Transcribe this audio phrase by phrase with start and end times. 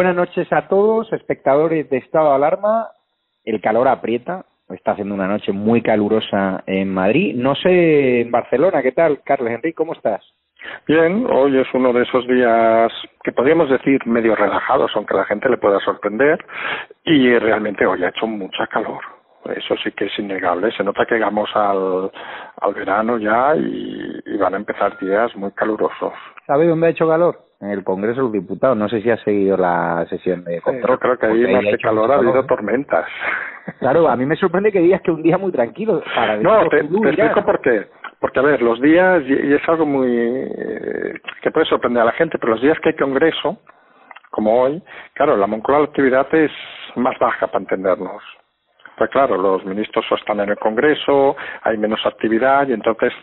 [0.00, 2.88] Buenas noches a todos, espectadores de Estado de Alarma.
[3.44, 7.34] El calor aprieta, está haciendo una noche muy calurosa en Madrid.
[7.36, 9.20] No sé en Barcelona, ¿qué tal?
[9.22, 10.24] Carlos Enrique, ¿cómo estás?
[10.88, 12.90] Bien, hoy es uno de esos días
[13.22, 16.42] que podríamos decir medio relajados, aunque la gente le pueda sorprender,
[17.04, 19.19] y realmente hoy ha hecho mucha calor.
[19.56, 20.70] Eso sí que es innegable.
[20.72, 22.10] Se nota que llegamos al,
[22.60, 26.12] al verano ya y, y van a empezar días muy calurosos.
[26.46, 27.38] ¿Sabe dónde ha hecho calor?
[27.60, 28.76] En el Congreso de los Diputados.
[28.76, 30.92] No sé si ha seguido la sesión de control.
[30.94, 32.46] Yo creo que ahí más que calor ha habido calor.
[32.46, 33.06] tormentas.
[33.78, 36.02] Claro, a mí me sorprende que digas que un día muy tranquilo.
[36.14, 37.86] Para No, te, te explico por qué.
[38.18, 40.08] Porque, a ver, los días, y es algo muy.
[40.10, 43.58] eh, que puede sorprender a la gente, pero los días que hay congreso,
[44.30, 44.82] como hoy,
[45.14, 46.50] claro, la Moncloa la actividad es
[46.96, 48.22] más baja para entendernos.
[49.00, 53.14] Pues claro, los ministros están en el Congreso, hay menos actividad y entonces,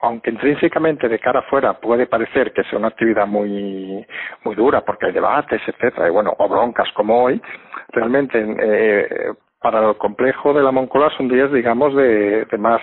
[0.00, 4.02] aunque intrínsecamente de cara afuera puede parecer que sea una actividad muy
[4.44, 7.42] muy dura porque hay debates, etcétera, y bueno, o broncas como hoy,
[7.88, 12.80] realmente eh, para el complejo de la Moncloa son días, digamos, de, de más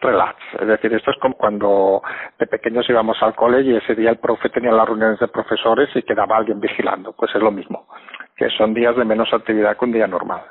[0.00, 0.36] relax.
[0.60, 2.00] Es decir, esto es como cuando
[2.38, 5.88] de pequeños íbamos al cole y ese día el profe tenía las reuniones de profesores
[5.96, 7.12] y quedaba alguien vigilando.
[7.12, 7.88] Pues es lo mismo,
[8.36, 10.42] que son días de menos actividad que un día normal.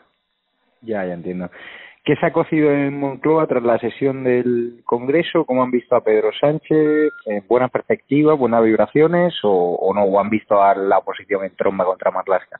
[0.85, 1.49] Ya, ya entiendo.
[2.03, 5.43] ¿Qué se ha cocido en Moncloa tras la sesión del Congreso?
[5.43, 7.11] ¿Cómo han visto a Pedro Sánchez?
[7.25, 10.03] ¿En buenas perspectivas, buenas vibraciones o, o no?
[10.03, 12.59] ¿O han visto a la oposición en tromba contra Marlaska?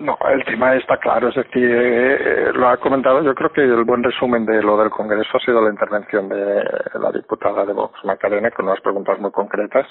[0.00, 3.82] No, el tema está claro, es decir, eh, lo ha comentado, yo creo que el
[3.82, 6.62] buen resumen de lo del Congreso ha sido la intervención de
[7.00, 9.88] la diputada de Vox, Macarena, con unas preguntas muy concretas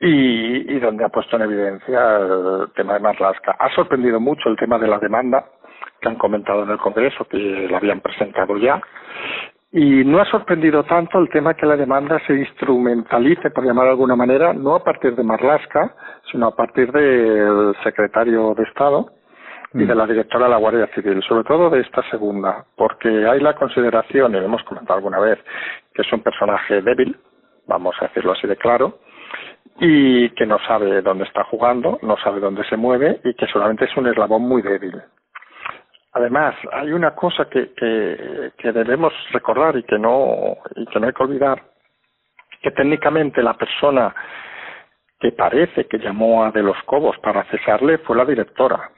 [0.00, 3.56] y, y donde ha puesto en evidencia el tema de Marlaska.
[3.58, 5.46] Ha sorprendido mucho el tema de la demanda
[6.02, 8.80] que han comentado en el Congreso, que la habían presentado ya,
[9.70, 13.92] y no ha sorprendido tanto el tema que la demanda se instrumentalice, por llamar de
[13.92, 15.94] alguna manera, no a partir de Marlaska,
[16.30, 19.06] sino a partir del secretario de Estado
[19.72, 23.40] y de la directora de la Guardia Civil, sobre todo de esta segunda, porque hay
[23.40, 25.38] la consideración, y lo hemos comentado alguna vez,
[25.94, 27.16] que es un personaje débil,
[27.66, 28.98] vamos a decirlo así de claro,
[29.80, 33.86] y que no sabe dónde está jugando, no sabe dónde se mueve y que solamente
[33.86, 35.00] es un eslabón muy débil.
[36.12, 41.06] Además, hay una cosa que, que, que debemos recordar y que no y que no
[41.06, 41.62] hay que olvidar,
[42.60, 44.14] que técnicamente la persona
[45.18, 48.90] que parece que llamó a De los Cobos para cesarle fue la directora.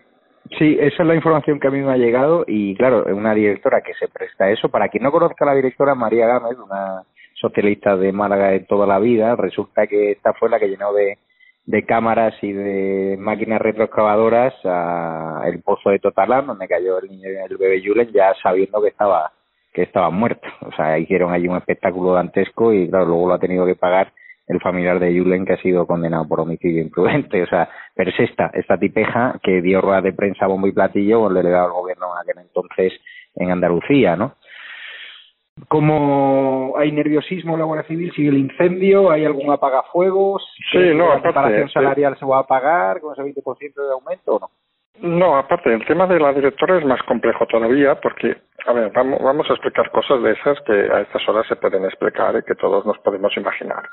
[0.58, 3.80] Sí, esa es la información que a mí me ha llegado y claro, una directora
[3.80, 4.68] que se presta a eso.
[4.68, 7.02] Para quien no conozca a la directora, María Gámez, una
[7.34, 11.18] socialista de Málaga de toda la vida, resulta que esta fue la que llenó de,
[11.66, 17.28] de cámaras y de máquinas retroexcavadoras a el pozo de Totalán, donde cayó el niño
[17.28, 19.32] el bebé Julen, ya sabiendo que estaba
[19.72, 20.46] que estaba muerto.
[20.60, 24.12] O sea, hicieron allí un espectáculo dantesco y claro, luego lo ha tenido que pagar
[24.46, 27.42] el familiar de Julen que ha sido condenado por homicidio imprudente.
[27.42, 31.20] O sea, pero es esta, esta tipeja que dio rueda de prensa bombo y platillo
[31.20, 32.92] con el delegado del gobierno en aquel entonces
[33.34, 34.36] en Andalucía, ¿no?
[35.68, 40.42] Como hay nerviosismo en la Guardia Civil, sigue el incendio, hay algún apagafuegos,
[40.72, 41.72] Sí, no, la sí.
[41.72, 44.50] salarial se va a pagar con ese 20% de aumento o no?
[45.00, 48.36] No, aparte, el tema de la directora es más complejo todavía porque,
[48.66, 51.84] a ver, vamos, vamos a explicar cosas de esas que a estas horas se pueden
[51.84, 53.88] explicar y que todos nos podemos imaginar.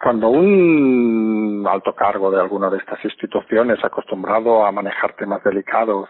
[0.00, 6.08] Cuando un alto cargo de alguna de estas instituciones acostumbrado a manejar temas delicados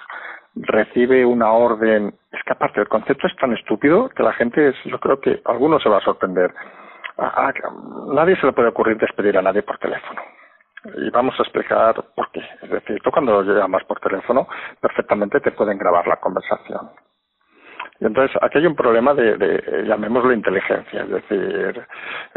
[0.55, 4.77] recibe una orden, es que aparte el concepto es tan estúpido que la gente, es,
[4.85, 6.53] yo creo que alguno se va a sorprender.
[8.15, 10.21] Nadie se le puede ocurrir despedir a nadie por teléfono.
[10.97, 12.43] Y vamos a explicar por qué.
[12.63, 14.49] Es decir, tú cuando llamas por teléfono,
[14.81, 16.91] perfectamente te pueden grabar la conversación.
[18.01, 21.87] Y entonces aquí hay un problema de, de, llamémoslo inteligencia, es decir,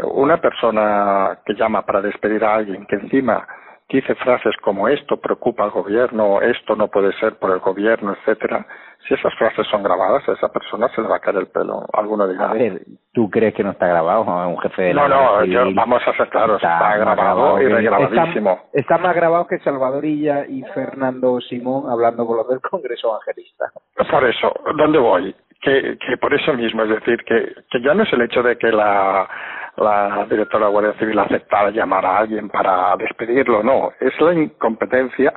[0.04, 3.44] una persona que llama para despedir a alguien que encima
[3.88, 8.66] dice frases como esto preocupa al gobierno, esto no puede ser por el gobierno, etcétera,
[9.06, 11.86] si esas frases son grabadas, a esa persona se le va a caer el pelo.
[11.92, 12.50] Alguno dirá.
[12.50, 12.80] A ver,
[13.12, 14.22] ¿tú crees que no está grabado?
[14.22, 18.60] Un jefe de la No, no, vamos a ser claros, está, grabado, y regrabadísimo.
[18.72, 23.66] Está, más grabado que Salvadorilla y Fernando Simón hablando con los del Congreso Evangelista.
[24.10, 25.34] Por eso, ¿dónde voy?
[25.60, 28.58] Que, que por eso mismo, es decir, que, que ya no es el hecho de
[28.58, 29.28] que la
[29.76, 34.34] la directora de la Guardia Civil aceptara llamar a alguien para despedirlo, no, es la
[34.34, 35.32] incompetencia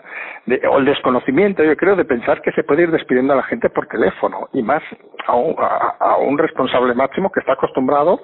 [0.46, 3.44] de, o el desconocimiento, yo creo, de pensar que se puede ir despidiendo a la
[3.44, 4.82] gente por teléfono y más
[5.28, 8.20] a un, a, un responsable máximo que está acostumbrado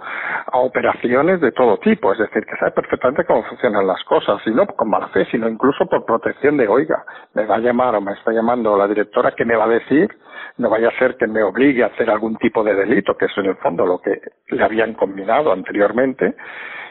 [0.51, 4.51] a operaciones de todo tipo, es decir, que sabe perfectamente cómo funcionan las cosas y
[4.51, 7.03] no con mala fe, sino incluso por protección de, oiga,
[7.33, 10.09] me va a llamar o me está llamando la directora que me va a decir
[10.57, 13.37] no vaya a ser que me obligue a hacer algún tipo de delito, que es
[13.37, 16.04] en el fondo lo que le habían combinado anteriormente,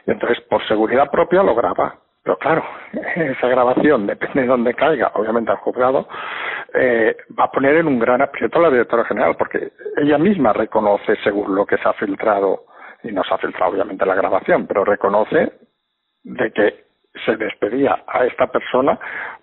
[0.06, 1.96] y entonces por seguridad propia lo graba.
[2.22, 2.64] Pero claro,
[3.16, 6.08] esa grabación, depende de dónde caiga, obviamente al juzgado,
[6.72, 10.52] eh, va a poner en un gran aprieto a la directora general, porque ella misma
[10.52, 12.64] reconoce, según lo que se ha filtrado,
[13.02, 15.52] y no se ha filtrado obviamente la grabación, pero reconoce
[16.24, 16.84] de que
[17.24, 18.98] se despedía a esta persona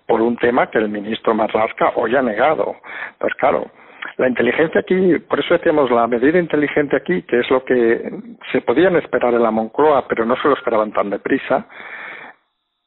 [0.05, 2.75] por un tema que el ministro Marlaska hoy ha negado.
[3.17, 3.71] Pues claro,
[4.17, 8.11] la inteligencia aquí, por eso decíamos la medida inteligente aquí, que es lo que
[8.51, 11.67] se podían esperar en la Moncloa, pero no se lo esperaban tan deprisa,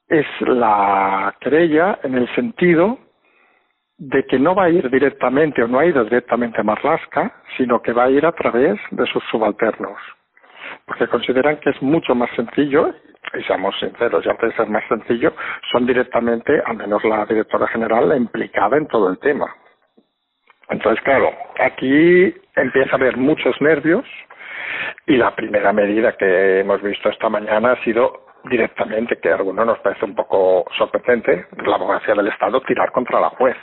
[0.09, 2.99] es la querella en el sentido
[3.97, 7.81] de que no va a ir directamente o no ha ido directamente a Marlaska, sino
[7.81, 9.99] que va a ir a través de sus subalternos,
[10.87, 12.93] porque consideran que es mucho más sencillo,
[13.33, 15.33] y seamos sinceros, ya puede ser más sencillo,
[15.73, 19.47] son directamente, al menos la directora general, implicada en todo el tema.
[20.71, 21.31] Entonces, claro,
[21.61, 24.05] aquí empieza a haber muchos nervios
[25.07, 29.67] y la primera medida que hemos visto esta mañana ha sido directamente, que a algunos
[29.67, 33.57] nos parece un poco sorprendente, la abogacía del Estado tirar contra la juez.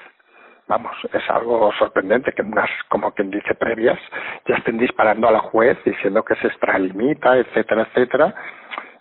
[0.68, 4.00] Vamos, es algo sorprendente que unas, como quien dice, previas
[4.48, 8.34] ya estén disparando a la juez diciendo que se extralimita, etcétera, etcétera.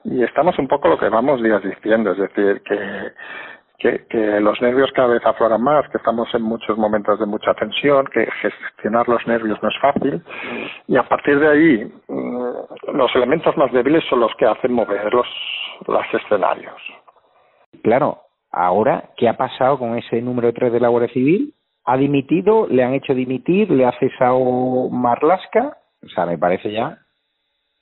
[0.04, 3.12] Y estamos un poco lo que vamos días diciendo, es decir, que
[3.80, 7.54] que, que, los nervios cada vez afloran más, que estamos en muchos momentos de mucha
[7.54, 10.22] tensión, que gestionar los nervios no es fácil
[10.86, 15.12] y a partir de ahí mm, los elementos más débiles son los que hacen mover
[15.12, 15.26] los,
[15.86, 16.76] los escenarios.
[17.82, 18.18] Claro,
[18.52, 21.54] ahora, ¿qué ha pasado con ese número 3 de la Guardia Civil?
[21.86, 22.66] ¿Ha dimitido?
[22.68, 23.70] ¿Le han hecho dimitir?
[23.70, 25.78] ¿Le ha cesado Marlasca?
[26.04, 26.98] O sea, me parece ya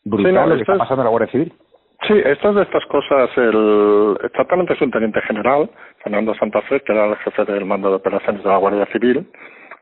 [0.05, 1.53] brutal lo que está pasando en la Guardia Civil.
[2.06, 5.69] Sí, estas de estas cosas, el, exactamente es un teniente general,
[6.03, 9.27] Fernando Santa Fe, que era el jefe del mando de operaciones de la Guardia Civil,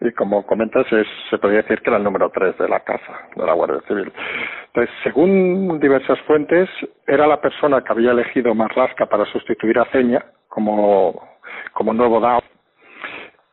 [0.01, 3.29] y como comentas, es, se podría decir que era el número tres de la casa
[3.35, 4.13] de la Guardia Civil.
[4.67, 6.69] Entonces, según diversas fuentes,
[7.07, 11.29] era la persona que había elegido Marlasca para sustituir a Ceña como,
[11.73, 12.43] como nuevo DAO.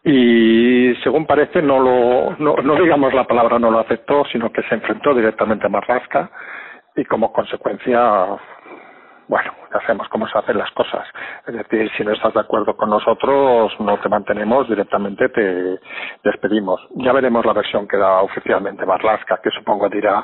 [0.03, 4.63] Y según parece, no lo, no, no digamos la palabra no lo aceptó, sino que
[4.63, 6.29] se enfrentó directamente a Marlasca
[6.95, 8.37] y como consecuencia
[9.33, 11.07] bueno, ya sabemos cómo se hacen las cosas.
[11.47, 15.79] Es decir, si no estás de acuerdo con nosotros, no te mantenemos, directamente te
[16.23, 16.87] despedimos.
[16.97, 20.23] Ya veremos la versión que da oficialmente Marlaska, que supongo dirá,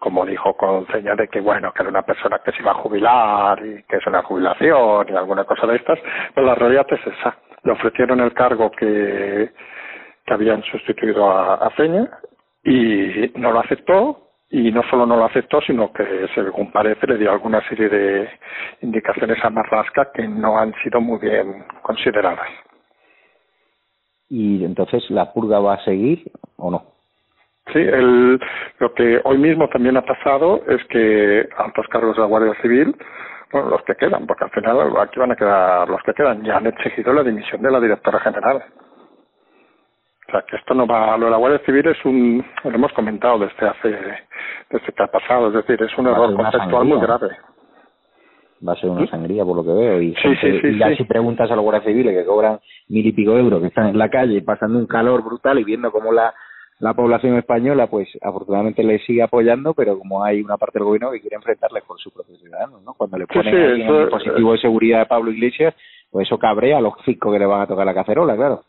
[0.00, 2.82] como dijo con señal de que, bueno, que era una persona que se iba a
[2.82, 6.00] jubilar y que es una jubilación y alguna cosa de estas,
[6.34, 7.36] pero la realidad es esa.
[7.62, 9.52] Le ofrecieron el cargo que,
[10.26, 11.72] que habían sustituido a, a
[12.64, 14.23] y no lo aceptó,
[14.54, 18.28] y no solo no lo aceptó, sino que, según parece, le dio alguna serie de
[18.82, 22.46] indicaciones a Marlaska que no han sido muy bien consideradas.
[24.30, 26.84] ¿Y entonces la purga va a seguir o no?
[27.72, 28.40] Sí, el,
[28.78, 32.94] lo que hoy mismo también ha pasado es que altos cargos de la Guardia Civil,
[33.50, 36.58] bueno, los que quedan, porque al final aquí van a quedar los que quedan, ya
[36.58, 38.62] han exigido la dimisión de la directora general.
[40.28, 42.92] O sea, que esto no va, lo de la Guardia Civil es un, lo hemos
[42.92, 43.88] comentado desde hace,
[44.70, 47.28] desde que ha pasado, es decir, es un error contextual muy grave.
[48.66, 50.00] Va a ser una sangría por lo que veo.
[50.00, 50.14] Y,
[50.78, 53.88] ya si preguntas a los guardias civiles que cobran mil y pico euros, que están
[53.88, 56.32] en la calle pasando un calor brutal y viendo cómo la,
[56.78, 61.10] la población española, pues afortunadamente le sigue apoyando, pero como hay una parte del gobierno
[61.10, 62.94] que quiere enfrentarle por su propio ciudadano, ¿no?
[62.94, 65.74] Cuando le ponen el dispositivo de seguridad de Pablo Iglesias,
[66.10, 68.62] pues eso cabrea a los cinco que le van a tocar la cacerola, claro.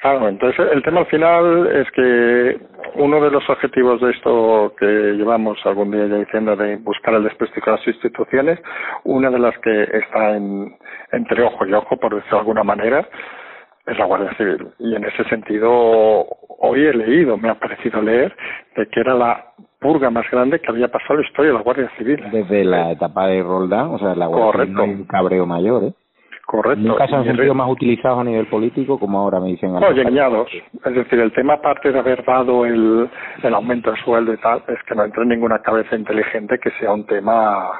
[0.00, 2.58] Claro, entonces el tema al final es que
[2.94, 7.24] uno de los objetivos de esto que llevamos algún día ya diciendo de buscar el
[7.24, 8.58] desprestigio de las instituciones,
[9.04, 10.74] una de las que está en,
[11.12, 13.06] entre ojo y ojo, por decirlo de alguna manera,
[13.86, 14.68] es la Guardia Civil.
[14.78, 15.70] Y en ese sentido,
[16.60, 18.34] hoy he leído, me ha parecido leer,
[18.76, 21.62] de que era la purga más grande que había pasado en la historia de la
[21.62, 22.24] Guardia Civil.
[22.32, 25.84] Desde la etapa de Roldán, o sea, la Guardia Civil no hay un cabreo mayor,
[25.84, 25.92] ¿eh?
[26.50, 26.82] Correcto.
[26.82, 29.72] Nunca se han sentido más utilizados a nivel político como ahora me dicen.
[29.72, 30.50] No, engañados.
[30.84, 33.08] Es decir, el tema aparte de haber dado el,
[33.44, 36.72] el aumento de sueldo y tal, es que no entra en ninguna cabeza inteligente que
[36.72, 37.70] sea un tema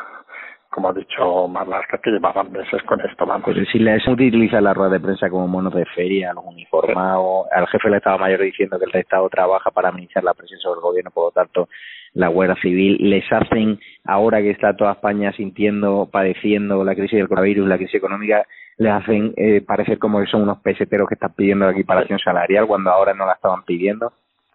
[0.71, 3.43] como ha dicho Marlaska, que llevaban meses con esto, vamos.
[3.45, 7.67] Pero si les utiliza la rueda de prensa como monos de feria, los uniformados, al
[7.67, 10.83] jefe del Estado Mayor diciendo que el Estado trabaja para minimizar la presión sobre el
[10.83, 11.69] gobierno, por lo tanto,
[12.13, 17.29] la Guardia Civil, les hacen, ahora que está toda España sintiendo, padeciendo la crisis del
[17.29, 18.47] coronavirus, la crisis económica,
[18.79, 22.67] les hacen eh, parecer como que son unos peseteros que están pidiendo la equiparación salarial
[22.67, 24.13] cuando ahora no la estaban pidiendo.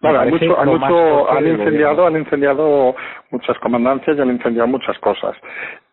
[0.09, 2.95] Claro, han, mucho, han, mucho, han incendiado, han incendiado
[3.31, 5.35] muchas comandancias y han incendiado muchas cosas.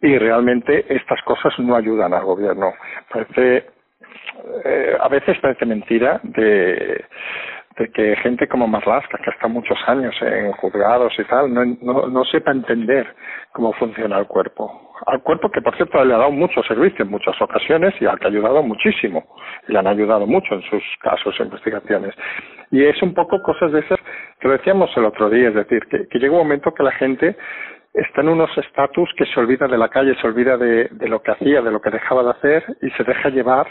[0.00, 2.72] Y realmente estas cosas no ayudan al gobierno.
[3.10, 3.66] Parece,
[4.64, 7.04] eh, a veces parece mentira de,
[7.78, 12.06] de que gente como Marlaska, que estado muchos años en juzgados y tal, no, no,
[12.08, 13.06] no sepa entender
[13.52, 17.10] cómo funciona el cuerpo al cuerpo que por cierto le ha dado mucho servicio en
[17.10, 19.24] muchas ocasiones y al que ha ayudado muchísimo.
[19.68, 22.14] Y le han ayudado mucho en sus casos e investigaciones.
[22.70, 23.98] Y es un poco cosas de esas
[24.40, 26.92] que lo decíamos el otro día es decir que, que llega un momento que la
[26.92, 27.36] gente
[27.94, 31.20] está en unos estatus que se olvida de la calle se olvida de, de lo
[31.22, 33.66] que hacía de lo que dejaba de hacer y se deja llevar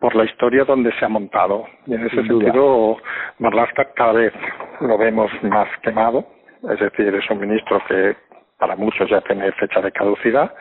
[0.00, 1.66] por la historia donde se ha montado.
[1.86, 2.96] Y en ese sentido
[3.38, 4.32] Marlaska cada vez
[4.80, 6.24] lo vemos más quemado.
[6.70, 8.16] Es decir, es un ministro que,
[8.58, 10.52] para muchos ya tiene fecha de caducidad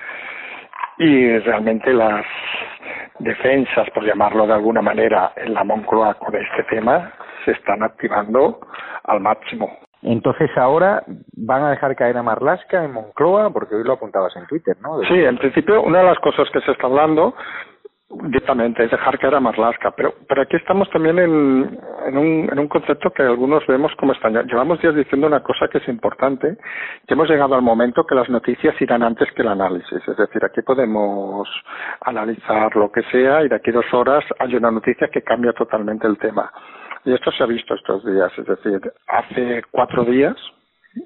[0.97, 2.25] y realmente las
[3.19, 7.11] defensas, por llamarlo de alguna manera, en la Moncloa con este tema
[7.45, 8.59] se están activando
[9.03, 9.77] al máximo.
[10.03, 11.03] Entonces ahora
[11.35, 14.99] van a dejar caer a Marlasca en Moncloa, porque hoy lo apuntabas en Twitter, ¿no?
[15.01, 17.33] Sí, en principio una de las cosas que se está hablando
[18.09, 19.91] directamente, es dejar que era Marlaska.
[19.91, 24.13] Pero, pero aquí estamos también en, en, un, en un concepto que algunos vemos como
[24.13, 24.43] extraño.
[24.43, 26.57] Llevamos días diciendo una cosa que es importante,
[27.05, 30.07] que hemos llegado al momento que las noticias irán antes que el análisis.
[30.07, 31.47] Es decir, aquí podemos
[32.01, 36.07] analizar lo que sea y de aquí dos horas hay una noticia que cambia totalmente
[36.07, 36.51] el tema.
[37.03, 38.31] Y esto se ha visto estos días.
[38.37, 40.35] Es decir, hace cuatro días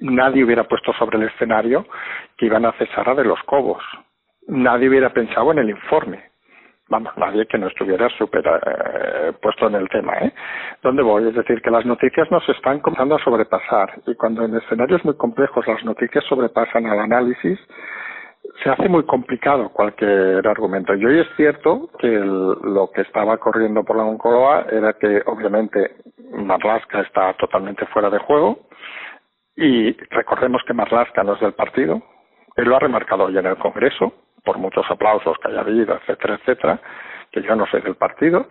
[0.01, 1.85] nadie hubiera puesto sobre el escenario
[2.37, 3.83] que iban a cesar a de los Cobos.
[4.47, 6.30] Nadie hubiera pensado en el informe
[6.91, 10.33] vamos, nadie que no estuviera súper eh, puesto en el tema, ¿eh?
[10.83, 11.27] ¿Dónde voy?
[11.27, 15.15] Es decir, que las noticias nos están comenzando a sobrepasar y cuando en escenarios muy
[15.15, 17.57] complejos las noticias sobrepasan al análisis,
[18.61, 20.93] se hace muy complicado cualquier argumento.
[20.93, 25.95] Y hoy es cierto que lo que estaba corriendo por la Moncloa era que obviamente
[26.33, 28.59] Marlaska está totalmente fuera de juego
[29.55, 32.01] y recordemos que Marlaska no es del partido,
[32.57, 36.35] él lo ha remarcado hoy en el Congreso, por muchos aplausos que haya habido, etcétera,
[36.35, 36.79] etcétera,
[37.31, 38.47] que yo no soy del partido,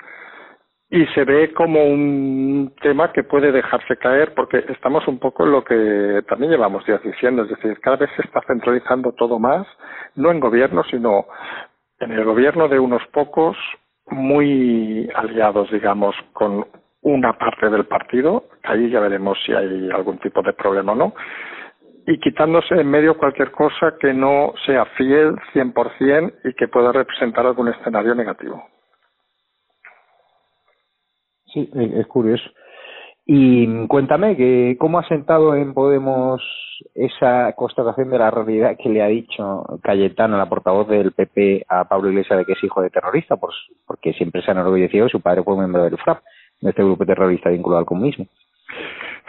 [0.92, 5.52] y se ve como un tema que puede dejarse caer porque estamos un poco en
[5.52, 9.66] lo que también llevamos días diciendo, es decir, cada vez se está centralizando todo más,
[10.16, 11.26] no en gobierno, sino
[12.00, 13.56] en el gobierno de unos pocos
[14.06, 16.66] muy aliados, digamos, con
[17.02, 21.14] una parte del partido, ahí ya veremos si hay algún tipo de problema o no,
[22.11, 27.47] y quitándose en medio cualquier cosa que no sea fiel 100% y que pueda representar
[27.47, 28.64] algún escenario negativo.
[31.52, 32.50] Sí, es curioso.
[33.26, 36.43] Y cuéntame, que ¿cómo ha sentado en Podemos
[36.97, 41.85] esa constatación de la realidad que le ha dicho Cayetano, la portavoz del PP, a
[41.85, 43.37] Pablo Iglesias de que es hijo de terrorista?
[43.37, 46.25] Porque siempre se han enorgullecido su padre fue miembro del FRAP,
[46.61, 48.26] de este grupo terrorista vinculado al comunismo.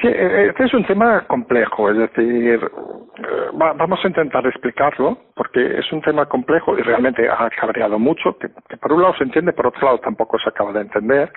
[0.01, 5.79] Sí, eh, este es un tema complejo, es decir, eh, vamos a intentar explicarlo porque
[5.79, 9.53] es un tema complejo y realmente ha cabreado mucho, que, por un lado se entiende,
[9.53, 11.31] por otro lado tampoco se acaba de entender.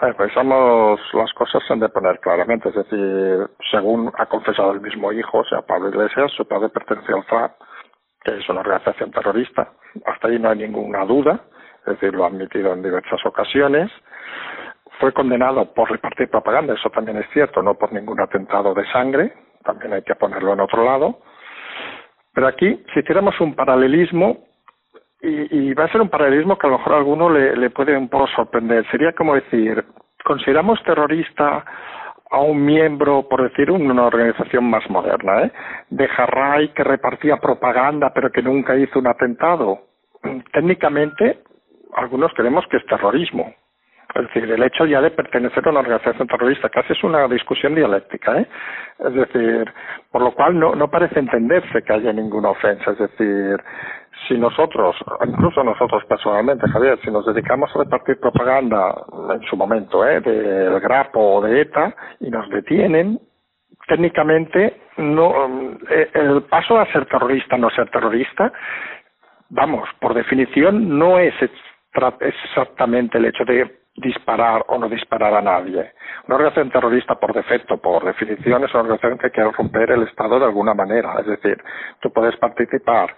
[0.00, 4.80] Ver, pensamos las cosas se han de poner claramente, es decir, según ha confesado el
[4.80, 7.52] mismo hijo, o sea, Pablo Iglesias, su padre pertenece al FRAP,
[8.24, 9.68] que es una organización terrorista.
[10.06, 11.38] Hasta ahí no hay ninguna duda,
[11.86, 13.92] es decir, lo ha admitido en diversas ocasiones
[15.02, 19.32] fue condenado por repartir propaganda, eso también es cierto, no por ningún atentado de sangre,
[19.64, 21.18] también hay que ponerlo en otro lado.
[22.32, 24.44] Pero aquí, si hiciéramos un paralelismo,
[25.20, 27.96] y, va a ser un paralelismo que a lo mejor a alguno le, le puede
[27.96, 29.84] un poco sorprender, sería como decir,
[30.24, 31.64] consideramos terrorista
[32.30, 35.52] a un miembro, por decir, una organización más moderna, ¿eh?
[35.90, 39.80] de Jarray que repartía propaganda pero que nunca hizo un atentado.
[40.52, 41.40] Técnicamente,
[41.94, 43.52] algunos creemos que es terrorismo,
[44.14, 47.74] es decir, el hecho ya de pertenecer a una organización terrorista, casi es una discusión
[47.74, 48.46] dialéctica, ¿eh?
[48.98, 49.72] Es decir,
[50.10, 52.90] por lo cual no, no parece entenderse que haya ninguna ofensa.
[52.90, 53.56] Es decir,
[54.28, 58.94] si nosotros, incluso nosotros personalmente, Javier, si nos dedicamos a repartir propaganda
[59.34, 60.20] en su momento, ¿eh?
[60.20, 63.18] del Grapo o de ETA, y nos detienen,
[63.88, 68.52] técnicamente no el paso a ser terrorista no ser terrorista
[69.48, 71.34] vamos por definición no es
[72.20, 75.92] exactamente el hecho de disparar o no disparar a nadie.
[76.26, 80.38] Una organización terrorista, por defecto, por definición, es una organización que quiere romper el Estado
[80.38, 81.20] de alguna manera.
[81.20, 81.62] Es decir,
[82.00, 83.14] tú puedes participar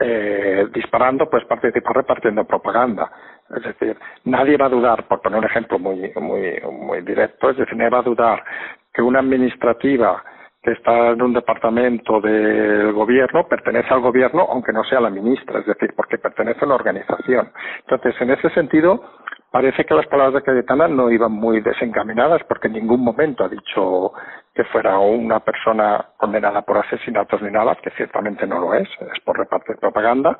[0.00, 3.10] eh, disparando, puedes participar repartiendo propaganda.
[3.56, 7.56] Es decir, nadie va a dudar, por poner un ejemplo muy, muy, muy directo, es
[7.56, 8.44] decir, nadie va a dudar
[8.92, 10.22] que una administrativa
[10.62, 15.60] que está en un departamento del gobierno pertenece al gobierno aunque no sea la ministra,
[15.60, 17.50] es decir, porque pertenece a una organización.
[17.80, 19.02] Entonces, en ese sentido,
[19.50, 23.48] parece que las palabras de Cayetana no iban muy desencaminadas porque en ningún momento ha
[23.48, 24.12] dicho
[24.54, 29.20] que fuera una persona condenada por asesinatos ni nada, que ciertamente no lo es, es
[29.24, 30.36] por repartir propaganda,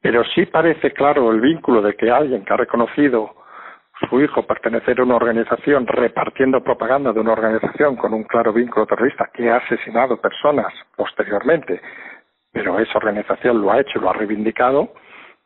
[0.00, 3.34] pero sí parece claro el vínculo de que alguien que ha reconocido
[4.08, 8.86] su hijo pertenecer a una organización repartiendo propaganda de una organización con un claro vínculo
[8.86, 11.80] terrorista que ha asesinado personas posteriormente,
[12.52, 14.92] pero esa organización lo ha hecho y lo ha reivindicado,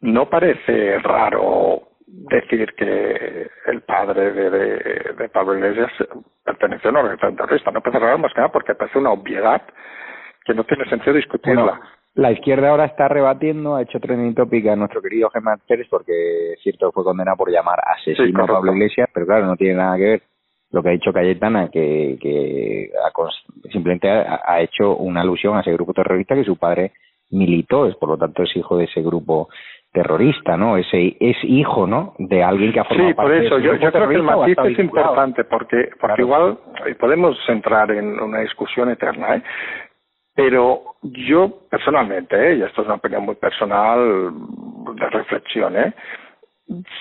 [0.00, 5.91] no parece raro decir que el padre de, de, Pablo Iglesias
[6.45, 7.71] pertenece a una organización terrorista.
[7.71, 9.62] No parece raro más que nada porque parece una obviedad
[10.45, 11.81] que no tiene sentido discutirla.
[12.15, 16.55] La izquierda ahora está rebatiendo, ha hecho trending topic a nuestro querido Germán Pérez porque
[16.55, 19.97] es cierto fue condenado por llamar asesino a Pablo Iglesias, pero claro, no tiene nada
[19.97, 20.23] que ver.
[20.71, 22.91] Lo que ha dicho Cayetana, que, que
[23.71, 26.93] simplemente ha, hecho una alusión a ese grupo terrorista que su padre
[27.31, 29.49] militó, es por lo tanto es hijo de ese grupo
[29.92, 30.76] terrorista, ¿no?
[30.76, 32.14] Ese es hijo, ¿no?
[32.18, 34.78] De alguien que ha formado sí, por eso yo, yo creo que el matiz es
[34.78, 36.59] importante porque porque igual
[37.00, 39.42] podemos entrar en una discusión eterna, ¿eh?
[40.35, 42.57] Pero yo personalmente, ¿eh?
[42.59, 44.30] y esto es una opinión muy personal
[44.95, 45.92] de reflexión, ¿eh?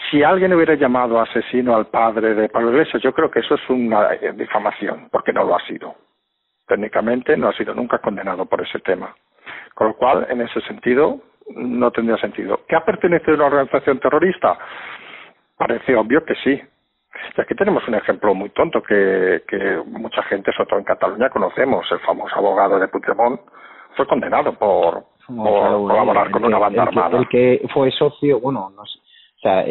[0.10, 3.70] si alguien hubiera llamado asesino al padre de Pablo Iglesias, yo creo que eso es
[3.70, 5.96] una difamación, porque no lo ha sido.
[6.68, 9.14] Técnicamente no ha sido nunca condenado por ese tema.
[9.76, 11.20] Con lo cual, en ese sentido,
[11.56, 12.62] no tendría sentido.
[12.68, 14.58] ¿Que ha pertenecido a una organización terrorista?
[15.58, 16.62] Parece obvio que sí,
[17.38, 21.30] y aquí tenemos un ejemplo muy tonto que, que mucha gente, sobre todo en Cataluña,
[21.30, 21.86] conocemos.
[21.92, 23.40] El famoso abogado de Puigdemont
[23.96, 27.18] fue condenado por, colaborar con una banda armada.
[27.18, 29.66] El que fue socio, bueno, no sé, o sea,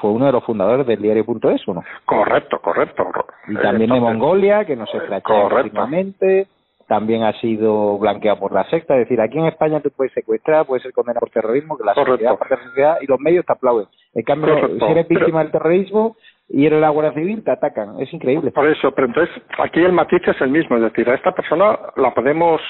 [0.00, 1.82] fue uno de los fundadores del diario.es, ¿no?
[2.04, 3.06] Correcto, correcto.
[3.46, 6.48] Y también de Mongolia, que no se últimamente
[6.88, 8.94] también ha sido blanqueado por la secta.
[8.94, 11.94] Es decir, aquí en España tú puedes secuestrar, puedes ser condenado por terrorismo, que la
[11.94, 13.86] sociedad, la sociedad y los medios te aplauden.
[14.14, 16.16] En cambio, si eres víctima del terrorismo,
[16.48, 18.00] y en la Guardia Civil te atacan.
[18.00, 18.50] Es increíble.
[18.50, 21.78] Por eso, pero entonces aquí el matiz es el mismo, es decir, a esta persona
[21.96, 22.60] la podemos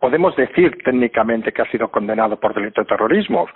[0.00, 3.46] podemos decir técnicamente que ha sido condenado por delito de terrorismo.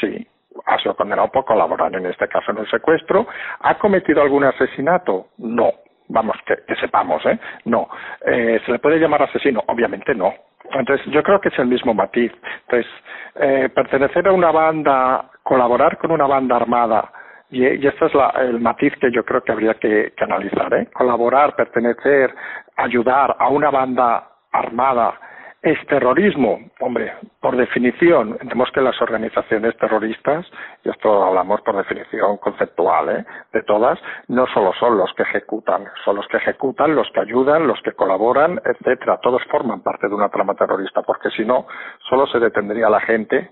[0.00, 0.26] Sí,
[0.66, 3.26] ha sido condenado por colaborar en este caso en un secuestro.
[3.60, 5.28] ¿Ha cometido algún asesinato?
[5.38, 5.72] No.
[6.12, 7.38] Vamos, que, sepamos, ¿eh?
[7.66, 7.88] No.
[8.26, 9.62] Eh, ¿Se le puede llamar asesino?
[9.68, 10.34] Obviamente no.
[10.72, 12.32] Entonces, yo creo que es el mismo matiz.
[12.62, 12.90] Entonces,
[13.36, 17.12] eh, pertenecer a una banda, colaborar con una banda armada,
[17.48, 20.72] y, y este es el matiz que yo creo que habría que, analizar.
[20.74, 20.88] ¿eh?
[20.92, 22.34] Colaborar, pertenecer,
[22.76, 25.14] ayudar a una banda armada
[25.62, 26.58] es terrorismo.
[26.80, 30.46] Hombre, por definición, entendemos que las organizaciones terroristas,
[30.84, 33.24] y esto hablamos por definición conceptual, ¿eh?
[33.52, 37.66] de todas, no solo son los que ejecutan, son los que ejecutan, los que ayudan,
[37.66, 39.18] los que colaboran, etcétera.
[39.22, 41.66] Todos forman parte de una trama terrorista, porque si no,
[42.08, 43.50] solo se detendría la gente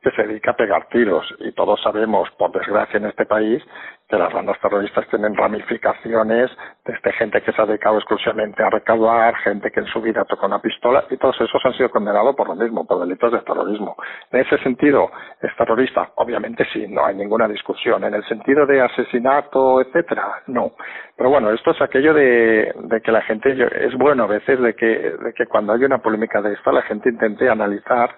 [0.00, 3.62] que se dedica a pegar tiros y todos sabemos, por desgracia en este país,
[4.08, 6.50] que las bandas terroristas tienen ramificaciones
[6.84, 10.46] desde gente que se ha dedicado exclusivamente a recaudar, gente que en su vida toca
[10.46, 13.96] una pistola y todos esos han sido condenados por lo mismo, por delitos de terrorismo.
[14.32, 15.10] En ese sentido,
[15.42, 16.10] ¿es terrorista?
[16.16, 18.02] Obviamente sí, no hay ninguna discusión.
[18.04, 20.72] En el sentido de asesinato, etcétera, no.
[21.14, 23.50] Pero bueno, esto es aquello de, de que la gente,
[23.84, 26.82] es bueno a veces de que, de que cuando hay una polémica de esta la
[26.82, 28.10] gente intente analizar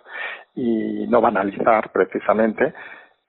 [0.55, 2.73] y no banalizar precisamente.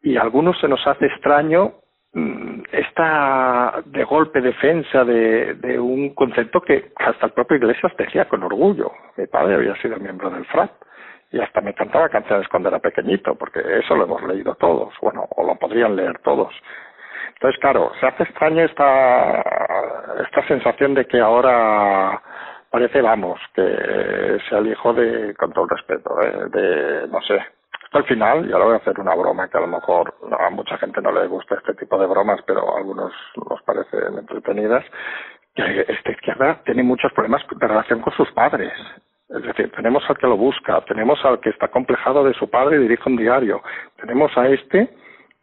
[0.03, 1.80] Y a algunos se nos hace extraño
[2.13, 8.91] esta de golpe defensa de, un concepto que hasta el propio Iglesias decía con orgullo.
[9.17, 10.71] Mi padre había sido miembro del FRAP
[11.31, 15.25] y hasta me cantaba canciones cuando era pequeñito, porque eso lo hemos leído todos, bueno,
[15.35, 16.53] o lo podrían leer todos.
[17.33, 19.41] Entonces, claro, se hace extraño esta,
[20.23, 22.21] esta sensación de que ahora
[22.69, 26.49] parece, vamos, que sea el hijo de, con todo el respeto, ¿eh?
[26.51, 27.39] de, no sé,
[27.91, 30.77] al final, ya lo voy a hacer una broma que a lo mejor a mucha
[30.77, 33.11] gente no le gusta este tipo de bromas, pero a algunos
[33.49, 34.83] nos parecen entretenidas,
[35.55, 38.71] que esta izquierda tiene muchos problemas de relación con sus padres.
[39.29, 42.77] Es decir, tenemos al que lo busca, tenemos al que está complejado de su padre
[42.77, 43.61] y dirige un diario,
[43.97, 44.89] tenemos a este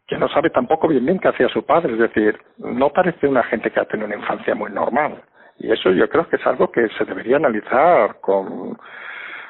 [0.06, 3.42] que no sabe tampoco bien bien qué hacía su padre, es decir, no parece una
[3.44, 5.22] gente que ha tenido una infancia muy normal.
[5.58, 8.78] Y eso yo creo que es algo que se debería analizar con,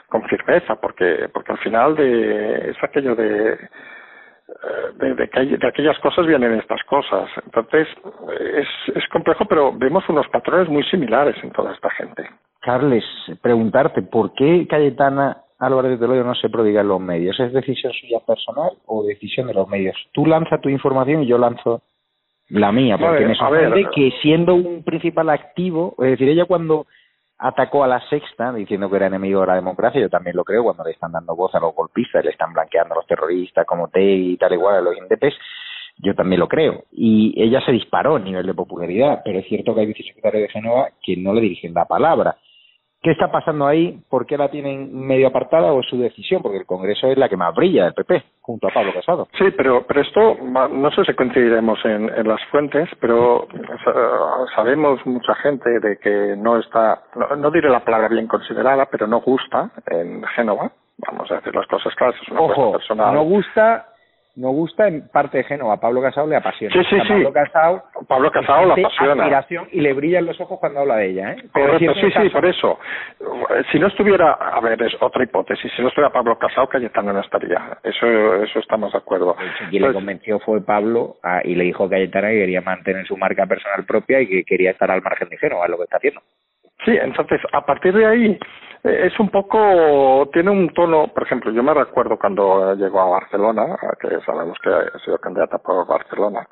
[0.09, 3.59] con firmeza, porque, porque al final de, es aquello de,
[4.99, 7.29] de, de, aquellas cosas vienen estas cosas.
[7.44, 7.87] Entonces,
[8.57, 12.29] es, es complejo, pero vemos unos patrones muy similares en toda esta gente.
[12.61, 13.05] Carles,
[13.42, 17.38] preguntarte, ¿por qué Cayetana Álvarez de Loyo no se prodiga en los medios?
[17.38, 19.97] ¿Es decisión suya personal o decisión de los medios?
[20.12, 21.83] Tú lanzas tu información y yo lanzo
[22.49, 26.87] la mía, porque me sorprende que siendo un principal activo, es decir, ella cuando
[27.38, 30.64] atacó a la sexta diciendo que era enemigo de la democracia, yo también lo creo,
[30.64, 33.88] cuando le están dando voz a los golpistas, le están blanqueando a los terroristas como
[33.88, 35.35] T y tal igual a los indepes,
[35.98, 36.85] yo también lo creo.
[36.92, 40.53] Y ella se disparó a nivel de popularidad, pero es cierto que hay vicesecretarios de
[40.53, 42.37] Génova que no le dirigen la palabra.
[43.00, 44.00] ¿Qué está pasando ahí?
[44.11, 46.42] ¿Por qué la tienen medio apartada o es su decisión?
[46.42, 49.28] Porque el Congreso es la que más brilla del PP, junto a Pablo Casado.
[49.38, 53.46] Sí, pero, pero esto, no sé si coincidiremos en, en las fuentes, pero
[54.56, 57.02] sabemos mucha gente de que no está,
[57.37, 60.72] no, diré la palabra bien considerada, pero no gusta en Génova.
[60.98, 63.14] Vamos a decir las cosas claras, es una Ojo, personal.
[63.14, 63.87] no gusta
[64.38, 65.74] no gusta en parte de Génova.
[65.74, 66.72] A Pablo Casado le apasiona.
[66.72, 67.09] Sí, sí, sí.
[67.09, 69.22] Pablo Casado, Pablo Casado le apasiona.
[69.24, 71.33] Admiración y le brillan los ojos cuando habla de ella.
[71.33, 71.44] ¿eh?
[71.53, 72.79] Correcto, sí, sí, por eso.
[73.72, 77.20] Si no estuviera, a ver, es otra hipótesis, si no estuviera Pablo Casado, Cayetano no
[77.20, 77.79] estaría.
[77.83, 79.37] Eso eso estamos de acuerdo.
[79.70, 83.46] quien le convenció fue Pablo y le dijo a Cayetano que quería mantener su marca
[83.46, 86.20] personal propia y que quería estar al margen de Génova, es lo que está haciendo.
[86.85, 88.38] Sí, entonces, a partir de ahí,
[88.88, 93.77] es un poco, tiene un tono, por ejemplo, yo me recuerdo cuando llegó a Barcelona,
[94.01, 96.46] que sabemos que ha sido candidata por Barcelona,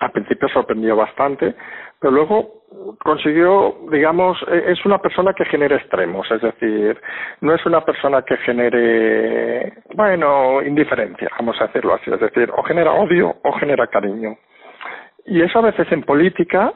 [0.00, 1.54] al principio sorprendió bastante,
[2.00, 2.62] pero luego
[2.98, 7.00] consiguió, digamos, e, es una persona que genera extremos, es decir,
[7.40, 12.62] no es una persona que genere, bueno, indiferencia, vamos a decirlo así, es decir, o
[12.64, 14.36] genera odio o genera cariño.
[15.24, 16.72] Y eso a veces en política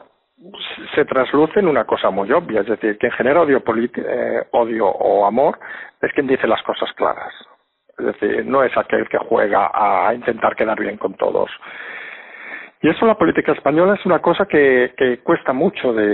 [0.93, 3.63] se trasluce en una cosa muy obvia, es decir, quien genera odio,
[3.95, 5.59] eh, odio o amor
[6.01, 7.33] es quien dice las cosas claras.
[7.97, 11.49] Es decir, no es aquel que juega a intentar quedar bien con todos.
[12.81, 16.05] Y eso la política española es una cosa que, que cuesta mucho de,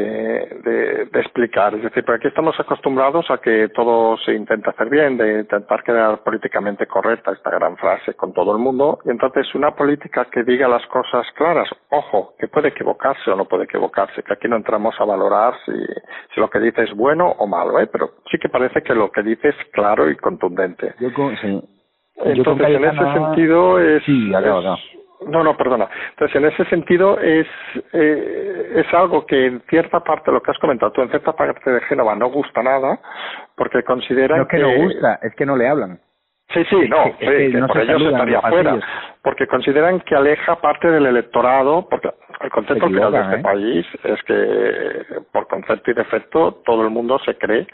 [0.64, 1.76] de, de, explicar.
[1.76, 5.84] Es decir, porque aquí estamos acostumbrados a que todo se intenta hacer bien, de intentar
[5.84, 9.00] quedar políticamente correcta, esta gran frase, con todo el mundo.
[9.04, 13.46] Y entonces una política que diga las cosas claras, ojo, que puede equivocarse o no
[13.46, 15.74] puede equivocarse, que aquí no entramos a valorar si,
[16.34, 17.88] si lo que dice es bueno o malo, ¿eh?
[17.92, 20.94] pero sí que parece que lo que dice es claro y contundente.
[21.00, 21.10] Yo
[21.42, 21.62] sí.
[22.16, 24.32] Entonces, en ese sentido es, sí,
[25.28, 25.90] no, no, perdona.
[26.12, 27.48] Entonces, en ese sentido, es,
[27.94, 31.70] eh, es algo que en cierta parte, lo que has comentado tú, en cierta parte
[31.70, 33.00] de Génova no gusta nada,
[33.56, 34.60] porque consideran no es que...
[34.60, 36.00] no gusta, es que no le hablan.
[36.54, 38.80] Sí, sí, no, que, por ellos estaría fuera,
[39.24, 43.42] porque consideran que aleja parte del electorado, porque el concepto final de este ¿eh?
[43.42, 47.66] país es que, por concepto y defecto, todo el mundo se cree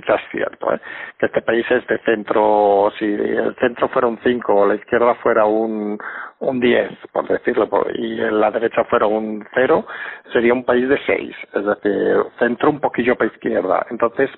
[0.00, 0.80] quizás cierto, ¿eh?
[1.18, 5.14] que este país es de centro, si el centro fuera un 5 o la izquierda
[5.16, 5.98] fuera un,
[6.40, 9.86] un 10, por decirlo, y la derecha fuera un 0,
[10.32, 13.86] sería un país de 6, es decir, centro un poquillo para izquierda.
[13.90, 14.30] Entonces,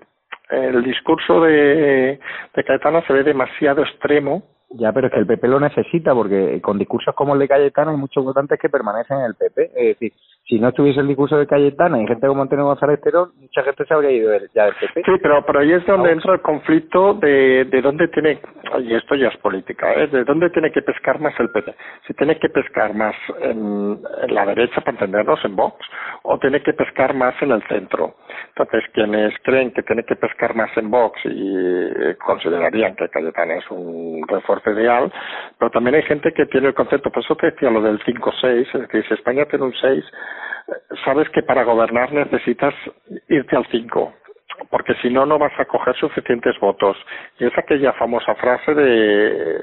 [0.51, 2.19] el discurso de,
[2.55, 6.61] de Caetano se ve demasiado extremo ya, pero es que el PP lo necesita porque
[6.61, 9.71] con discursos como el de Cayetano hay muchos votantes que permanecen en el PP.
[9.75, 10.13] Es decir,
[10.47, 13.87] si no estuviese el discurso de Cayetano y gente como Antonio González Terón, mucha gente
[13.87, 15.03] se habría ido ya del PP.
[15.07, 18.41] Sí, pero, pero ahí es donde entra el conflicto de, de dónde tiene,
[18.81, 20.07] y esto ya es política, ¿eh?
[20.07, 21.75] de dónde tiene que pescar más el PP.
[22.07, 25.77] Si tiene que pescar más en, en la derecha, para entendernos, en Vox,
[26.25, 28.17] o tiene que pescar más en el centro.
[28.49, 33.71] Entonces, quienes creen que tiene que pescar más en Vox y considerarían que Cayetano es
[33.71, 35.13] un refuerzo ideal,
[35.59, 38.61] pero también hay gente que tiene el concepto, por eso te decía lo del 5-6,
[38.61, 40.05] es decir, si España tiene un 6,
[41.05, 42.75] sabes que para gobernar necesitas
[43.29, 44.15] irte al 5
[44.71, 46.97] porque si no, no vas a coger suficientes votos.
[47.39, 49.63] Y es aquella famosa frase de,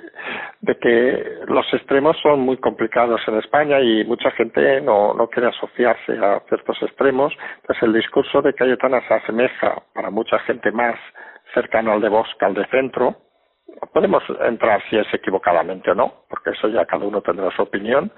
[0.62, 5.50] de que los extremos son muy complicados en España y mucha gente no, no quiere
[5.50, 7.34] asociarse a ciertos extremos.
[7.62, 10.96] Entonces, el discurso de Cayetana se asemeja para mucha gente más
[11.54, 13.16] cercano al de Vox que al de centro.
[13.94, 18.12] Podemos entrar si es equivocadamente o no, porque eso ya cada uno tendrá su opinión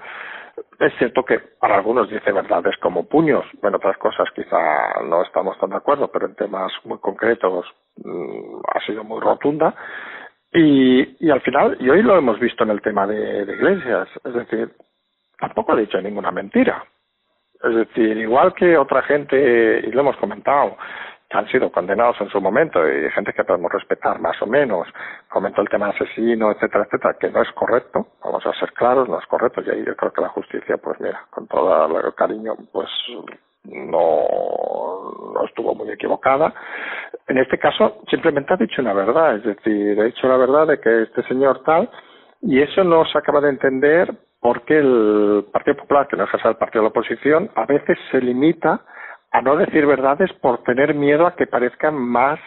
[0.78, 5.58] es cierto que para algunos dice verdades como puños, en otras cosas quizá no estamos
[5.58, 7.66] tan de acuerdo, pero en temas muy concretos
[7.96, 9.74] mm, ha sido muy rotunda.
[10.52, 14.08] Y, y al final, y hoy lo hemos visto en el tema de, de Iglesias,
[14.24, 14.70] es decir,
[15.38, 16.82] tampoco ha dicho ninguna mentira.
[17.62, 20.76] Es decir, igual que otra gente, y lo hemos comentado,
[21.30, 24.88] han sido condenados en su momento y gente que podemos respetar más o menos,
[25.28, 29.18] comentó el tema asesino, etcétera, etcétera, que no es correcto, vamos a ser claros, no
[29.18, 32.54] es correcto, y ahí yo creo que la justicia, pues mira, con todo el cariño,
[32.72, 32.88] pues
[33.64, 34.24] no,
[35.34, 36.54] no estuvo muy equivocada.
[37.26, 40.80] En este caso, simplemente ha dicho una verdad, es decir, ha dicho la verdad de
[40.80, 41.90] que este señor tal,
[42.40, 46.56] y eso no se acaba de entender porque el Partido Popular, que no es el
[46.56, 48.80] partido de la oposición, a veces se limita
[49.30, 52.38] a no decir verdades por tener miedo a que parezcan más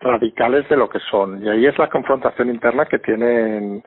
[0.00, 1.42] radicales de lo que son.
[1.42, 3.82] Y ahí es la confrontación interna que tienen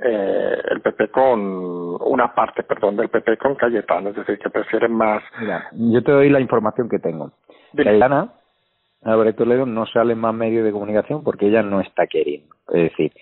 [0.00, 4.92] eh, el PP con una parte, perdón, del PP con Cayetano, es decir, que prefieren
[4.92, 5.22] más.
[5.38, 7.32] Mira, yo te doy la información que tengo.
[7.76, 8.32] Cayetana,
[9.04, 12.54] Álvarez Toledo, no sale más medios de comunicación porque ella no está queriendo.
[12.68, 13.12] Es decir,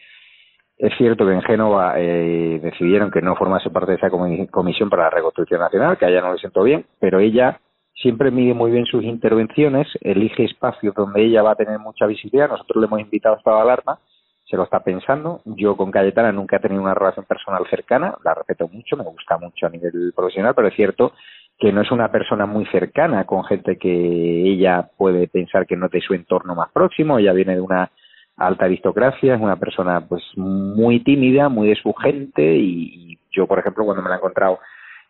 [0.78, 5.04] es cierto que en Génova eh, decidieron que no formase parte de esa comisión para
[5.04, 7.61] la reconstrucción nacional, que a ella no le siento bien, pero ella
[8.00, 12.48] siempre mide muy bien sus intervenciones, elige espacios donde ella va a tener mucha visibilidad.
[12.48, 13.98] Nosotros le hemos invitado a estado alarma,
[14.48, 15.42] se lo está pensando.
[15.44, 19.38] Yo con Cayetana nunca he tenido una relación personal cercana, la respeto mucho, me gusta
[19.38, 21.12] mucho a nivel profesional, pero es cierto
[21.58, 25.88] que no es una persona muy cercana con gente que ella puede pensar que no
[25.92, 27.18] es su entorno más próximo.
[27.18, 27.90] Ella viene de una
[28.38, 33.58] alta aristocracia, es una persona pues muy tímida, muy de su gente y yo, por
[33.58, 34.58] ejemplo, cuando me la he encontrado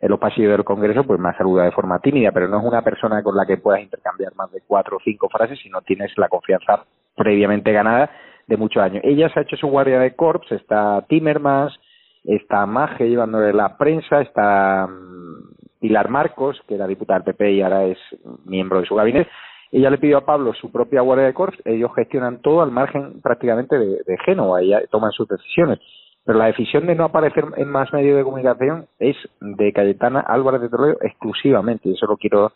[0.01, 2.81] en los pasillos del Congreso, pues me saluda de forma tímida, pero no es una
[2.81, 6.11] persona con la que puedas intercambiar más de cuatro o cinco frases si no tienes
[6.17, 6.85] la confianza
[7.15, 8.09] previamente ganada
[8.47, 9.03] de muchos años.
[9.05, 11.79] Ella se ha hecho su guardia de corps, está Timmermans,
[12.23, 17.61] está Maje llevándole la prensa, está mm, Pilar Marcos, que era diputada del PP y
[17.61, 17.99] ahora es
[18.45, 19.29] miembro de su gabinete.
[19.71, 23.21] Ella le pidió a Pablo su propia guardia de corps, ellos gestionan todo al margen
[23.21, 25.79] prácticamente de, de Génova, y toman sus decisiones
[26.25, 30.61] pero la decisión de no aparecer en más medios de comunicación es de Cayetana Álvarez
[30.61, 32.51] de Toledo exclusivamente, y eso lo quiero,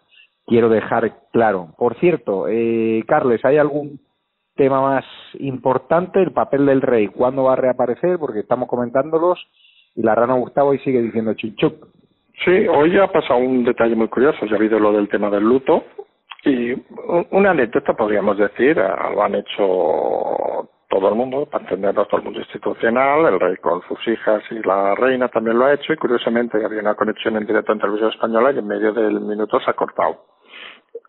[0.45, 1.69] quiero dejar claro.
[1.78, 3.99] Por cierto, eh, Carles, ¿hay algún
[4.56, 5.06] tema más
[5.39, 6.21] importante?
[6.21, 8.19] El papel del rey, ¿cuándo va a reaparecer?
[8.19, 9.39] Porque estamos comentándolos
[9.95, 11.88] y la rana Gustavo y sigue diciendo chuchuc.
[12.43, 15.43] Sí, hoy ha pasado un detalle muy curioso, ya ha habido lo del tema del
[15.43, 15.86] luto,
[16.43, 16.73] y
[17.32, 22.39] una anécdota podríamos decir, lo han hecho todo el mundo, para entenderlo todo el mundo
[22.39, 26.63] institucional, el rey con sus hijas y la reina también lo ha hecho y curiosamente
[26.63, 29.73] había una conexión en directo en televisión española y en medio del minuto se ha
[29.73, 30.25] cortado.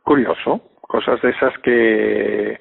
[0.02, 2.58] Curioso, cosas de esas que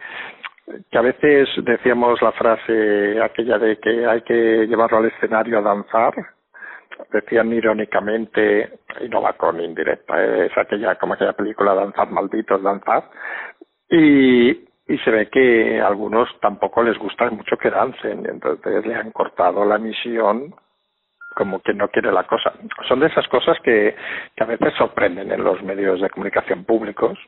[0.91, 5.61] que a veces decíamos la frase aquella de que hay que llevarlo al escenario a
[5.61, 6.13] danzar,
[7.11, 13.03] decían irónicamente, y no va con indirecta, es aquella como aquella película Danzar Malditos, Danzar,
[13.89, 18.95] y, y se ve que a algunos tampoco les gusta mucho que dancen, entonces le
[18.95, 20.53] han cortado la misión
[21.35, 22.53] como que no quiere la cosa.
[22.87, 23.95] Son de esas cosas que,
[24.35, 27.19] que a veces sorprenden en los medios de comunicación públicos,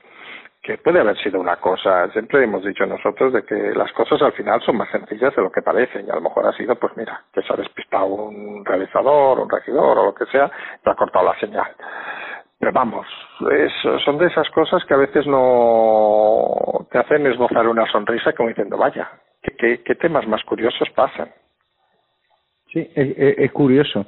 [0.62, 4.34] que puede haber sido una cosa, siempre hemos dicho nosotros de que las cosas al
[4.34, 6.96] final son más sencillas de lo que parecen y a lo mejor ha sido pues
[6.98, 10.52] mira, que se ha despistado un realizador, un regidor o lo que sea,
[10.86, 11.72] y ha cortado la señal.
[12.60, 13.06] Pero vamos,
[13.52, 13.72] es,
[14.04, 18.78] son de esas cosas que a veces no te hacen esbozar una sonrisa como diciendo,
[18.78, 19.10] vaya,
[19.42, 21.30] ¿qué, qué, temas más curiosos pasan?
[22.74, 24.08] Sí, es, curioso.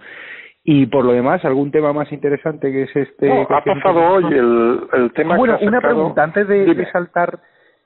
[0.63, 3.27] Y por lo demás, ¿algún tema más interesante que es este?
[3.27, 7.39] No, ha pasado hoy el, el tema bueno, que una pregunta, antes de, saltar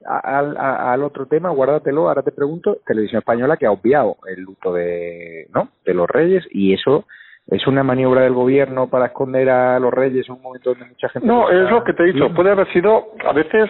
[0.06, 4.74] al, al otro tema, guárdatelo, ahora te pregunto, Televisión Española que ha obviado el luto
[4.74, 5.70] de, ¿no?
[5.86, 7.06] de los reyes y eso
[7.48, 11.10] es una maniobra del gobierno para esconder a los reyes en un momento donde mucha
[11.10, 13.70] gente no es lo que te he dicho puede haber sido a veces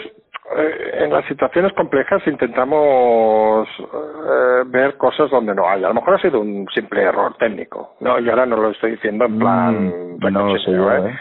[0.55, 6.15] eh, en las situaciones complejas intentamos eh, ver cosas donde no hay a lo mejor
[6.15, 9.87] ha sido un simple error técnico no y ahora no lo estoy diciendo en plan
[9.87, 11.19] mm, no, sé yo, ¿eh?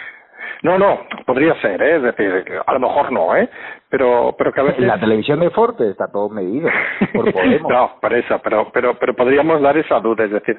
[0.62, 1.97] No, no, podría ser, ¿eh?
[1.97, 3.49] es decir, a lo mejor no, ¿eh?
[3.93, 4.81] Pero, pero que a veces...
[4.87, 6.67] La televisión de Forte está todo medido
[7.13, 7.71] por Podemos.
[7.71, 10.57] no, por eso, pero, pero, pero podríamos dar esa duda, es decir,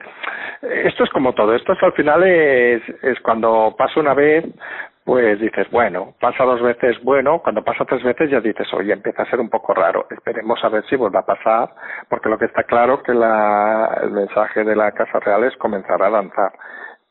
[0.61, 4.45] esto es como todo, esto es, al final es, es cuando pasa una vez,
[5.03, 9.23] pues dices, bueno, pasa dos veces, bueno, cuando pasa tres veces ya dices, oye, empieza
[9.23, 11.69] a ser un poco raro, esperemos a ver si vuelve a pasar,
[12.09, 16.03] porque lo que está claro que la, el mensaje de la Casa Real es comenzar
[16.03, 16.51] a danzar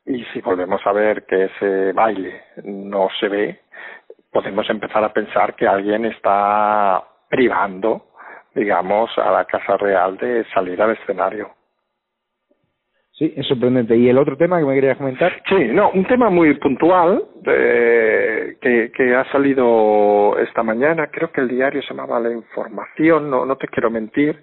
[0.06, 3.60] y si volvemos a ver que ese baile no se ve,
[4.32, 8.06] podemos empezar a pensar que alguien está privando,
[8.54, 11.50] digamos, a la Casa Real de salir al escenario.
[13.12, 13.94] Sí, es sorprendente.
[13.96, 15.32] ¿Y el otro tema que me querías comentar?
[15.48, 21.42] Sí, no, un tema muy puntual eh, que, que ha salido esta mañana, creo que
[21.42, 24.42] el diario se llamaba La Información, no, no te quiero mentir,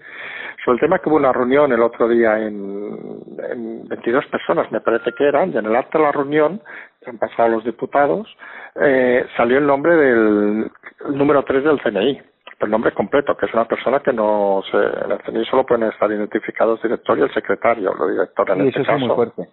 [0.64, 2.96] sobre el tema que hubo una reunión el otro día en,
[3.52, 6.62] en 22 personas, me parece que eran, y en el acto de la reunión,
[7.02, 8.28] que han pasado los diputados,
[8.76, 10.72] eh, salió el nombre del
[11.10, 12.22] número 3 del CNI,
[12.66, 15.90] el nombre completo, que es una persona que no se, en el CNI solo pueden
[15.90, 19.16] estar identificados director y el secretario, lo director en este caso.
[19.16, 19.48] fuerte.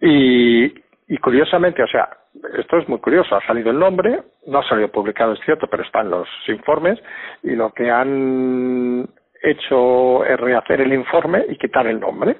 [0.00, 0.64] Y,
[1.08, 2.08] y curiosamente, o sea,
[2.56, 5.82] esto es muy curioso, ha salido el nombre, no ha salido publicado, es cierto, pero
[5.82, 7.00] está en los informes,
[7.42, 9.08] y lo que han
[9.42, 12.36] hecho es rehacer el informe y quitar el nombre.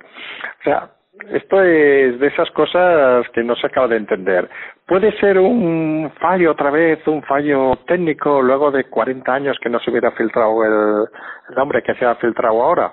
[0.60, 0.90] O sea,
[1.28, 4.48] esto es de esas cosas que no se acaba de entender.
[4.86, 9.78] Puede ser un fallo otra vez, un fallo técnico luego de 40 años que no
[9.80, 11.08] se hubiera filtrado el,
[11.56, 12.92] nombre que se ha filtrado ahora.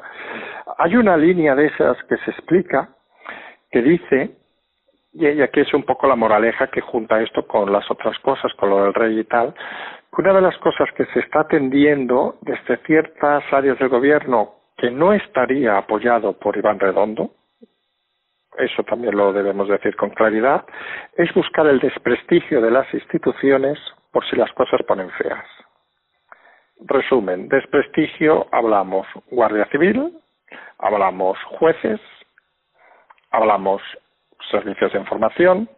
[0.77, 2.89] Hay una línea de esas que se explica
[3.71, 4.31] que dice,
[5.13, 8.69] y aquí es un poco la moraleja que junta esto con las otras cosas, con
[8.69, 12.77] lo del rey y tal, que una de las cosas que se está atendiendo desde
[12.85, 17.31] ciertas áreas del gobierno que no estaría apoyado por Iván Redondo,
[18.57, 20.65] eso también lo debemos decir con claridad,
[21.15, 23.77] es buscar el desprestigio de las instituciones
[24.11, 25.45] por si las cosas ponen feas.
[26.79, 30.13] Resumen, desprestigio hablamos Guardia Civil,
[30.77, 31.99] hablamos jueces,
[33.31, 33.81] hablamos
[34.51, 35.69] servicios de información,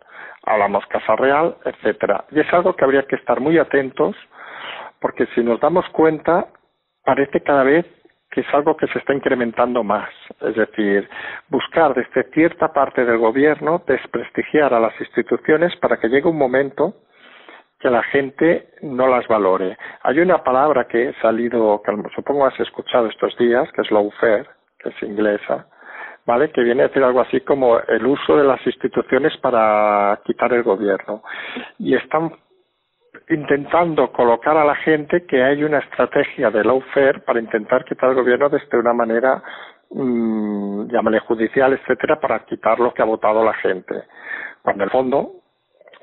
[0.43, 2.25] hablamos Casa Real, etcétera.
[2.31, 4.15] Y es algo que habría que estar muy atentos
[4.99, 6.47] porque si nos damos cuenta
[7.03, 7.85] parece cada vez
[8.31, 10.09] que es algo que se está incrementando más.
[10.41, 11.09] Es decir,
[11.49, 16.95] buscar desde cierta parte del gobierno desprestigiar a las instituciones para que llegue un momento
[17.79, 19.77] que la gente no las valore.
[20.03, 24.47] Hay una palabra que ha salido, que supongo has escuchado estos días, que es lawfare,
[24.77, 25.67] que es inglesa,
[26.25, 26.51] ¿vale?
[26.51, 30.63] Que viene a decir algo así como el uso de las instituciones para quitar el
[30.63, 31.23] gobierno.
[31.77, 32.33] Y están
[33.29, 38.15] intentando colocar a la gente que hay una estrategia de lawfare para intentar quitar el
[38.15, 39.41] gobierno desde una manera,
[39.91, 44.03] mmm, llámale judicial, etcétera, para quitar lo que ha votado la gente.
[44.63, 45.31] Cuando en el fondo,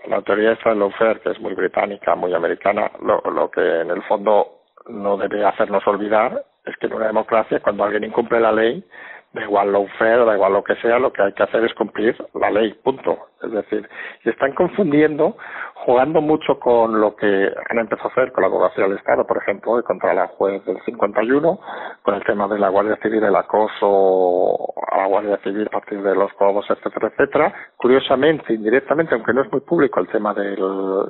[0.07, 3.91] la teoría esta de lawfare, que es muy británica, muy americana, lo, lo que en
[3.91, 8.53] el fondo no debe hacernos olvidar es que en una democracia, cuando alguien incumple la
[8.53, 8.85] ley,
[9.33, 11.75] da igual lo fair, da igual lo que sea, lo que hay que hacer es
[11.75, 13.19] cumplir la ley, punto.
[13.43, 13.89] Es decir,
[14.25, 15.37] y están confundiendo,
[15.75, 19.37] jugando mucho con lo que han empezado a hacer con la abogacía del Estado, por
[19.37, 21.61] ejemplo, contra la juez del 51,
[22.03, 26.03] con el tema de la Guardia Civil, el acoso a la Guardia Civil a partir
[26.03, 27.55] de los cobos, etcétera, etcétera.
[27.77, 30.57] Curiosamente, indirectamente, aunque no es muy público el tema del,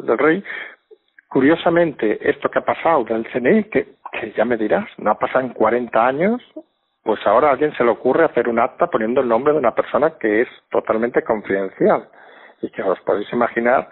[0.03, 0.43] del rey,
[1.29, 5.41] curiosamente, esto que ha pasado del CNI, que, que ya me dirás, no ha pasado
[5.45, 6.43] en 40 años,
[7.07, 9.75] pues ahora a alguien se le ocurre hacer un acta poniendo el nombre de una
[9.75, 12.09] persona que es totalmente confidencial.
[12.61, 13.89] Y que os podéis imaginar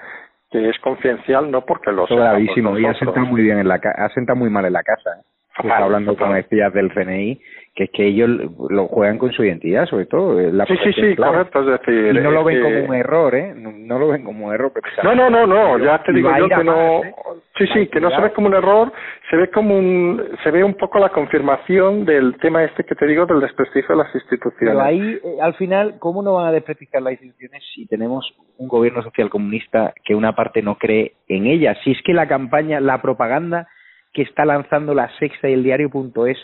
[0.50, 2.77] que es confidencial no porque lo sea gravísimo.
[2.77, 5.22] Y ha sentado muy bien en la ha sentado muy mal en la casa ¿eh?
[5.59, 7.40] está hablando como decías del CNI
[7.74, 8.30] que es que ellos
[8.70, 10.40] lo juegan con su identidad, sobre todo.
[10.52, 11.60] La sí, sí, sí, correcto.
[11.60, 13.52] Es decir, y no lo ven como un error, ¿eh?
[13.56, 14.72] No, lo ven como un error.
[15.02, 17.02] No, no, no, no, ya te digo yo que no.
[17.02, 17.14] ¿eh?
[17.58, 18.92] Sí, sí, que no se ve como un error,
[19.28, 20.22] se ve como un.
[20.44, 24.04] Se ve un poco la confirmación del tema este que te digo del desprestigio de
[24.04, 24.76] las instituciones.
[24.76, 28.24] Pero ahí, eh, al final, ¿cómo no van a desprestigiar las instituciones si tenemos
[28.56, 31.76] un gobierno social comunista que una parte no cree en ellas?
[31.82, 33.66] Si es que la campaña, la propaganda
[34.12, 36.38] que está lanzando la Sexta y el Diario.es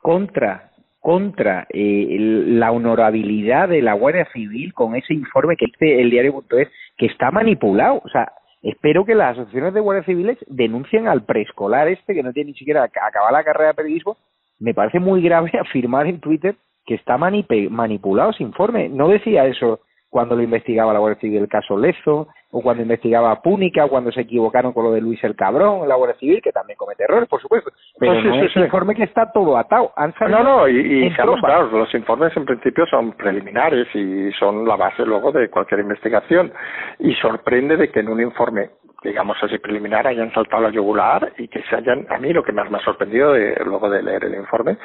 [0.00, 0.69] contra
[1.00, 6.68] contra eh, la honorabilidad de la Guardia Civil con ese informe que dice el diario.es
[6.96, 8.02] que está manipulado.
[8.04, 8.32] O sea,
[8.62, 12.58] espero que las asociaciones de Guardia Civiles denuncien al preescolar este que no tiene ni
[12.58, 14.18] siquiera acabado la carrera de periodismo.
[14.58, 18.88] Me parece muy grave afirmar en Twitter que está manipulado ese informe.
[18.88, 23.40] No decía eso cuando lo investigaba la Guardia Civil el caso Lezo, o cuando investigaba
[23.40, 26.50] Púnica, o cuando se equivocaron con lo de Luis el Cabrón, la Guardia Civil, que
[26.50, 27.70] también comete errores, por supuesto.
[27.98, 29.92] Pero pues no es un informe que está todo atado.
[30.28, 34.76] no, no, y, y seamos claros, los informes en principio son preliminares y son la
[34.76, 36.52] base luego de cualquier investigación.
[36.98, 38.70] Y sorprende de que en un informe
[39.02, 42.52] digamos así preliminar hayan saltado la yugular y que se hayan a mí lo que
[42.52, 44.76] más me ha sorprendido de, luego de leer el informe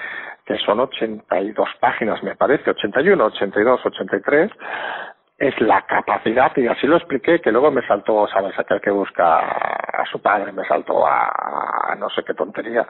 [0.45, 4.51] que son 82 páginas me parece 81 82 83
[5.37, 9.39] es la capacidad, y así lo expliqué, que luego me saltó, sabes, aquel que busca
[9.39, 12.87] a su padre, me saltó a, no sé qué tontería,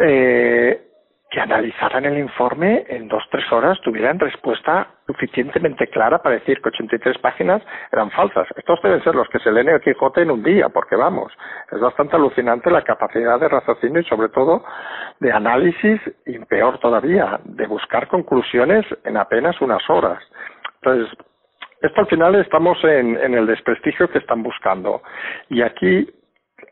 [0.00, 0.88] eh,
[1.30, 6.68] que analizaran el informe en dos, tres horas, tuvieran respuesta suficientemente clara para decir que
[6.68, 8.46] 83 páginas eran falsas.
[8.54, 11.32] Estos deben ser los que se leen el Quijote en un día, porque vamos,
[11.70, 14.62] es bastante alucinante la capacidad de raciocinio y sobre todo
[15.20, 20.22] de análisis y peor todavía, de buscar conclusiones en apenas unas horas.
[20.82, 21.16] Entonces,
[21.82, 25.02] esto al final estamos en, el desprestigio que están buscando.
[25.48, 26.08] Y aquí,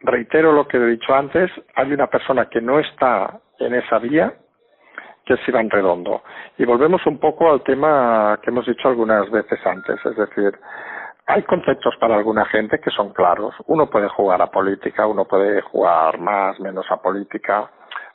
[0.02, 4.32] reitero lo que he dicho antes, hay una persona que no está en esa vía,
[5.24, 6.22] que es Iván Redondo.
[6.58, 10.58] Y volvemos un poco al tema que hemos dicho algunas veces antes, es decir,
[11.26, 13.54] hay conceptos para alguna gente que son claros.
[13.66, 17.70] Uno puede jugar a política, uno puede jugar más, menos a política,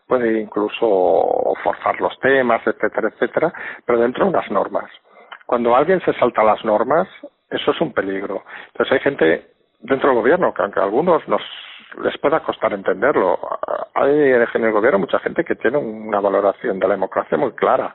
[0.08, 3.54] puede incluso forzar los temas, etcétera, etcétera,
[3.86, 4.90] pero dentro de unas normas.
[5.46, 7.08] Cuando alguien se salta las normas,
[7.50, 8.44] eso es un peligro.
[8.68, 9.48] Entonces hay gente
[9.80, 11.42] dentro del gobierno que aunque a algunos nos
[12.04, 13.40] les pueda costar entenderlo.
[13.94, 17.94] Hay en el gobierno mucha gente que tiene una valoración de la democracia muy clara.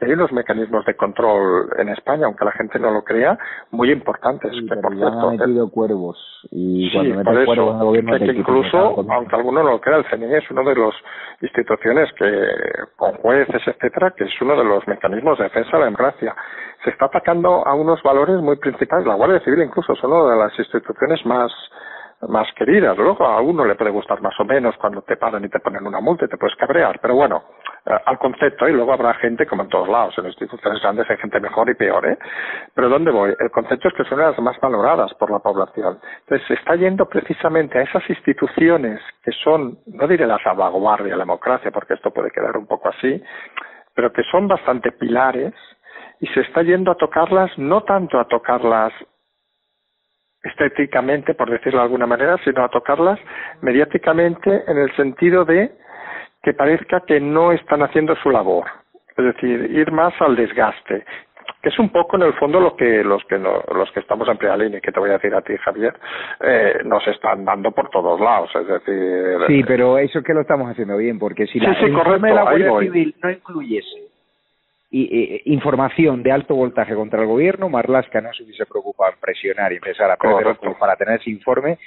[0.00, 3.38] hay unos mecanismos de control en España, aunque la gente no lo crea,
[3.70, 4.50] muy importantes.
[4.52, 6.16] que, por cierto, han metido cuervos.
[6.50, 8.18] Y cuando por cuervos en el gobierno...
[8.18, 10.94] Que, incluso, aunque alguno no lo crea, el CNI es uno de las
[11.40, 12.48] instituciones que,
[12.96, 16.34] con jueces, etcétera, que es uno de los mecanismos de defensa de la democracia.
[16.84, 19.06] Se está atacando a unos valores muy principales.
[19.06, 21.52] La Guardia Civil incluso es una de las instituciones más
[22.28, 22.96] más queridas.
[22.96, 25.86] Luego a uno le puede gustar más o menos cuando te paran y te ponen
[25.86, 27.42] una multa y te puedes cabrear, pero bueno,
[27.84, 31.16] eh, al concepto, y luego habrá gente como en todos lados, en instituciones grandes hay
[31.16, 32.18] gente mejor y peor, ¿eh?
[32.74, 33.34] Pero ¿dónde voy?
[33.38, 35.98] El concepto es que son las más valoradas por la población.
[36.20, 41.24] Entonces se está yendo precisamente a esas instituciones que son, no diré la salvaguardia la
[41.24, 43.22] democracia, porque esto puede quedar un poco así,
[43.94, 45.52] pero que son bastante pilares,
[46.22, 48.92] y se está yendo a tocarlas, no tanto a tocarlas
[50.40, 53.18] estéticamente, por decirlo de alguna manera, sino a tocarlas
[53.60, 55.72] mediáticamente en el sentido de
[56.40, 58.66] que parezca que no están haciendo su labor.
[59.16, 61.04] Es decir, ir más al desgaste,
[61.60, 64.36] que es un poco en el fondo lo que los que los que estamos en
[64.36, 65.94] primera línea, que te voy a decir a ti, Javier,
[66.40, 68.48] eh, nos están dando por todos lados.
[68.54, 71.90] Es decir, sí, pero eso es que lo estamos haciendo bien, porque si la, sí,
[71.90, 74.01] correcto, de la Guardia Civil no incluyese
[74.92, 79.72] y, información de alto voltaje contra el gobierno, Marlaska no se hubiese preocupado en presionar
[79.72, 81.78] y empezar a perder para tener ese informe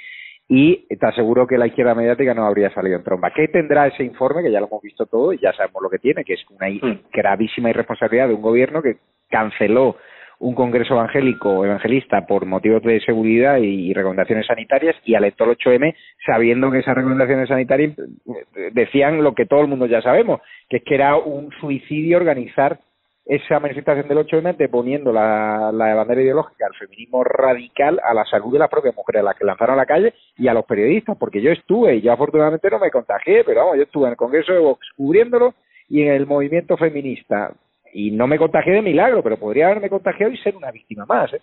[0.48, 3.30] y te aseguro que la izquierda mediática no habría salido en tromba.
[3.30, 4.42] ¿Qué tendrá ese informe?
[4.42, 6.68] Que ya lo hemos visto todo y ya sabemos lo que tiene, que es una
[6.68, 7.02] mm.
[7.12, 8.96] gravísima irresponsabilidad de un gobierno que
[9.28, 9.96] canceló
[10.38, 15.94] un congreso evangélico evangelista por motivos de seguridad y recomendaciones sanitarias y alentó el 8M
[16.26, 20.78] sabiendo que esas recomendaciones sanitarias eh, decían lo que todo el mundo ya sabemos, que
[20.78, 22.80] es que era un suicidio organizar
[23.26, 28.52] esa manifestación del 8M deponiendo la, la bandera ideológica al feminismo radical a la salud
[28.52, 31.16] de las propias mujeres, a las que lanzaron a la calle y a los periodistas,
[31.18, 34.16] porque yo estuve y yo afortunadamente no me contagié, pero vamos, yo estuve en el
[34.16, 35.54] Congreso de Vox cubriéndolo
[35.88, 37.52] y en el movimiento feminista
[37.92, 41.32] y no me contagié de milagro, pero podría haberme contagiado y ser una víctima más.
[41.32, 41.40] ¿eh?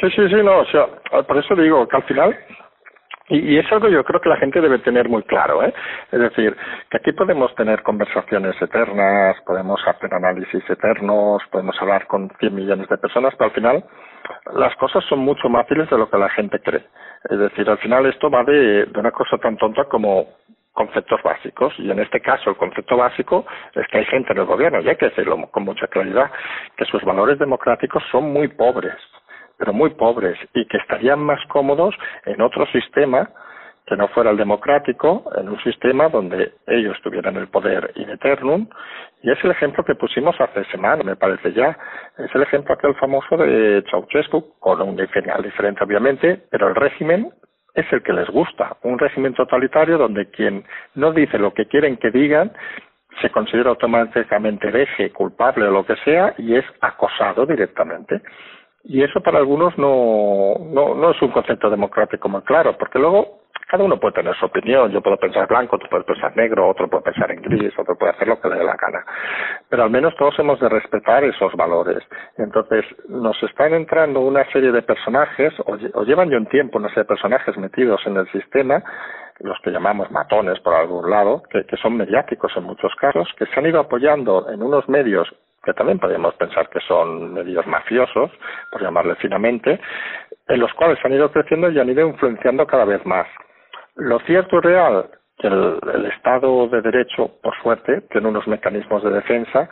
[0.00, 0.86] Sí, sí, sí, no, o sea,
[1.26, 2.36] por eso digo que al final
[3.28, 5.72] y, es algo yo creo que la gente debe tener muy claro, ¿eh?
[6.10, 6.56] Es decir,
[6.90, 12.88] que aquí podemos tener conversaciones eternas, podemos hacer análisis eternos, podemos hablar con 100 millones
[12.88, 13.84] de personas, pero al final
[14.54, 16.84] las cosas son mucho más fáciles de lo que la gente cree.
[17.30, 20.26] Es decir, al final esto va de, de una cosa tan tonta como
[20.72, 23.44] conceptos básicos y en este caso el concepto básico
[23.74, 26.30] es que hay gente en el gobierno y hay que decirlo con mucha claridad
[26.76, 28.96] que sus valores democráticos son muy pobres
[29.58, 31.94] pero muy pobres y que estarían más cómodos
[32.26, 33.30] en otro sistema
[33.86, 38.68] que no fuera el democrático, en un sistema donde ellos tuvieran el poder in eternum,
[39.22, 41.76] y es el ejemplo que pusimos hace semanas, me parece ya,
[42.18, 47.32] es el ejemplo aquel famoso de Ceausescu, con un final diferente obviamente, pero el régimen
[47.74, 51.96] es el que les gusta, un régimen totalitario donde quien no dice lo que quieren
[51.96, 52.52] que digan
[53.20, 58.22] se considera automáticamente deje culpable o lo que sea y es acosado directamente.
[58.84, 63.42] Y eso para algunos no, no, no es un concepto democrático muy claro, porque luego
[63.72, 64.90] cada uno puede tener su opinión.
[64.90, 68.12] Yo puedo pensar blanco, tú puedes pensar negro, otro puede pensar en gris, otro puede
[68.12, 69.02] hacer lo que le dé la gana.
[69.70, 72.04] Pero al menos todos hemos de respetar esos valores.
[72.36, 77.04] Entonces, nos están entrando una serie de personajes, o, llevan ya un tiempo una serie
[77.04, 78.82] de personajes metidos en el sistema,
[79.40, 83.46] los que llamamos matones por algún lado, que, que son mediáticos en muchos casos, que
[83.46, 85.32] se han ido apoyando en unos medios
[85.62, 88.30] que también podríamos pensar que son medios mafiosos,
[88.70, 89.80] por llamarle finamente,
[90.48, 93.26] en los cuales han ido creciendo y han ido influenciando cada vez más.
[93.94, 99.10] Lo cierto y real que el, Estado de Derecho, por suerte, tiene unos mecanismos de
[99.10, 99.68] defensa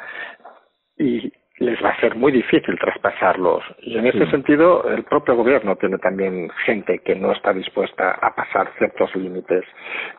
[0.96, 3.62] y les va a ser muy difícil traspasarlos.
[3.82, 8.34] Y en ese sentido, el propio gobierno tiene también gente que no está dispuesta a
[8.34, 9.64] pasar ciertos límites.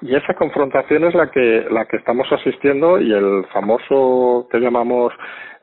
[0.02, 5.14] Y esa confrontación es la que, la que estamos asistiendo y el famoso que llamamos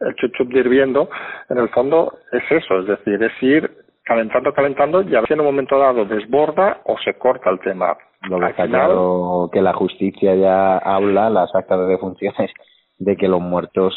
[0.01, 1.09] el chuchup de hirviendo,
[1.49, 3.71] en el fondo es eso, es decir, es ir
[4.05, 7.61] calentando, calentando y a ver si en un momento dado desborda o se corta el
[7.61, 7.97] tema.
[8.29, 12.51] Lo que que la justicia ya habla, las actas de defunciones
[12.99, 13.95] de que los muertos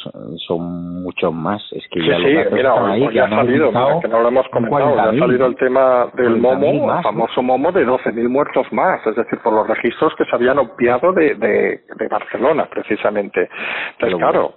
[0.47, 1.61] son muchos más.
[1.71, 2.75] Es que ya sí, mira,
[3.11, 6.95] ya ha salido, que no lo hemos comentado, ya ha salido el tema del momo,
[6.95, 10.59] el famoso momo de 12.000 muertos más, es decir, por los registros que se habían
[10.59, 13.49] obviado de, de, de Barcelona, precisamente.
[13.93, 14.53] Entonces, claro,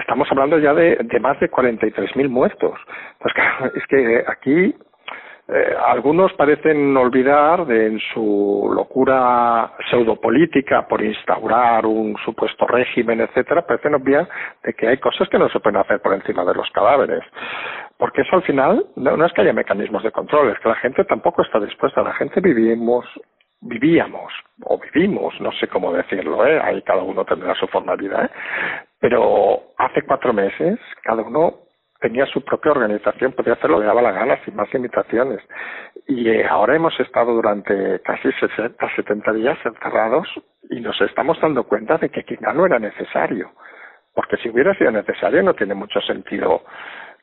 [0.00, 2.78] estamos hablando ya de, de más de 43.000 muertos.
[3.18, 4.74] Pues claro, es que aquí
[5.54, 13.66] eh, algunos parecen olvidar de en su locura pseudopolítica por instaurar un supuesto régimen, etcétera,
[13.66, 14.26] parecen obviar
[14.62, 17.22] de que hay cosas que no se pueden hacer por encima de los cadáveres.
[17.98, 21.04] Porque eso al final no, es que haya mecanismos de control, es que la gente
[21.04, 22.02] tampoco está dispuesta.
[22.02, 23.04] La gente vivimos,
[23.60, 24.32] vivíamos
[24.64, 26.60] o vivimos, no sé cómo decirlo, ¿eh?
[26.62, 28.30] ahí cada uno tendrá su forma de vida, ¿eh?
[29.00, 31.71] pero hace cuatro meses cada uno
[32.02, 35.40] tenía su propia organización, podía hacer lo daba la gana sin más limitaciones.
[36.08, 40.28] Y eh, ahora hemos estado durante casi 60, 70 días encerrados
[40.68, 43.52] y nos estamos dando cuenta de que quizá no era necesario.
[44.14, 46.64] Porque si hubiera sido necesario no tiene mucho sentido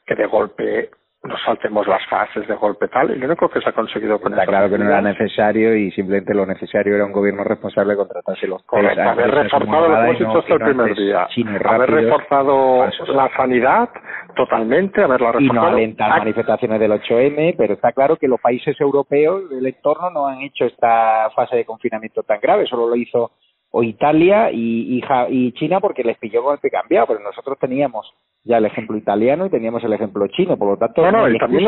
[0.06, 0.90] que de golpe
[1.22, 4.32] nos saltemos las fases de golpe tal, y lo único que se ha conseguido con
[4.32, 7.98] Está claro que no era necesario y simplemente lo necesario era un gobierno responsable de
[7.98, 11.28] contratarse los haber reforzado los depósitos hasta el primer día,
[11.66, 13.90] haber reforzado la sanidad
[14.36, 15.42] totalmente, haberla reforzado.
[15.42, 20.10] Y no alentar manifestaciones del 8M, pero está claro que los países europeos del entorno
[20.12, 23.32] no han hecho esta fase de confinamiento tan grave, solo lo hizo
[23.72, 28.12] o Italia y, y, China porque les pilló con el pie cambiado, pero nosotros teníamos
[28.44, 31.66] ya el ejemplo italiano y teníamos el ejemplo chino, por lo tanto, y, también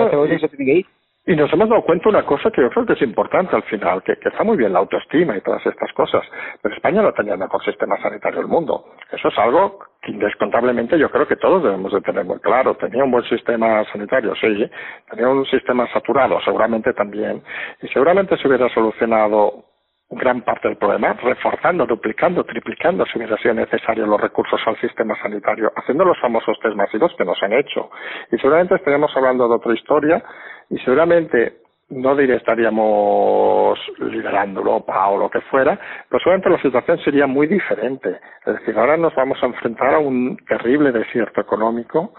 [1.23, 4.01] y nos hemos dado cuenta una cosa que yo creo que es importante al final,
[4.01, 6.23] que, que, está muy bien la autoestima y todas estas cosas,
[6.61, 8.85] pero España no tenía el mejor sistema sanitario del mundo.
[9.11, 12.73] Eso es algo que indescontablemente yo creo que todos debemos de tener muy claro.
[12.73, 14.67] Tenía un buen sistema sanitario, sí,
[15.11, 17.43] tenía un sistema saturado, seguramente también,
[17.83, 19.63] y seguramente se hubiera solucionado
[20.11, 25.15] gran parte del problema, reforzando, duplicando, triplicando si hubiera sido necesario los recursos al sistema
[25.21, 27.89] sanitario, haciendo los famosos test masivos que nos han hecho.
[28.31, 30.21] Y seguramente estaríamos hablando de otra historia
[30.69, 36.99] y seguramente no diré estaríamos liderando Europa o lo que fuera, pero seguramente la situación
[36.99, 38.19] sería muy diferente.
[38.45, 42.13] Es decir, ahora nos vamos a enfrentar a un terrible desierto económico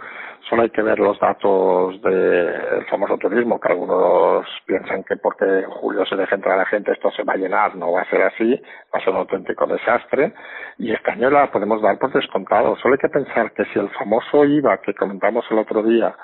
[0.53, 5.71] Solo hay que ver los datos del famoso turismo, que algunos piensan que porque en
[5.71, 8.11] julio se deja entrar a la gente esto se va a llenar, no va a
[8.11, 8.63] ser así,
[8.95, 10.35] va a ser un auténtico desastre.
[10.77, 12.77] Y este año la podemos dar por descontado.
[12.77, 16.15] Solo hay que pensar que si el famoso IVA que comentamos el otro día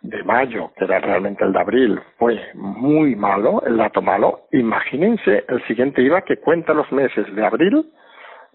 [0.00, 5.44] de mayo, que era realmente el de abril, fue muy malo, el dato malo, imagínense
[5.46, 7.86] el siguiente IVA que cuenta los meses de abril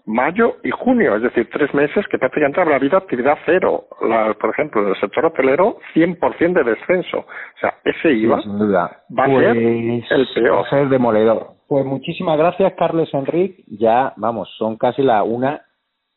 [0.06, 3.84] mayo y junio, es decir, tres meses que prácticamente habrá habido actividad cero.
[4.40, 7.18] por ejemplo, en el sector hotelero, 100% de descenso.
[7.18, 10.56] O sea, ese IVA va a ser pues, el peor.
[10.56, 11.46] Va a ser demoledor.
[11.68, 13.64] Pues muchísimas gracias, Carlos Enrique.
[13.66, 15.62] Ya, vamos, son casi la una.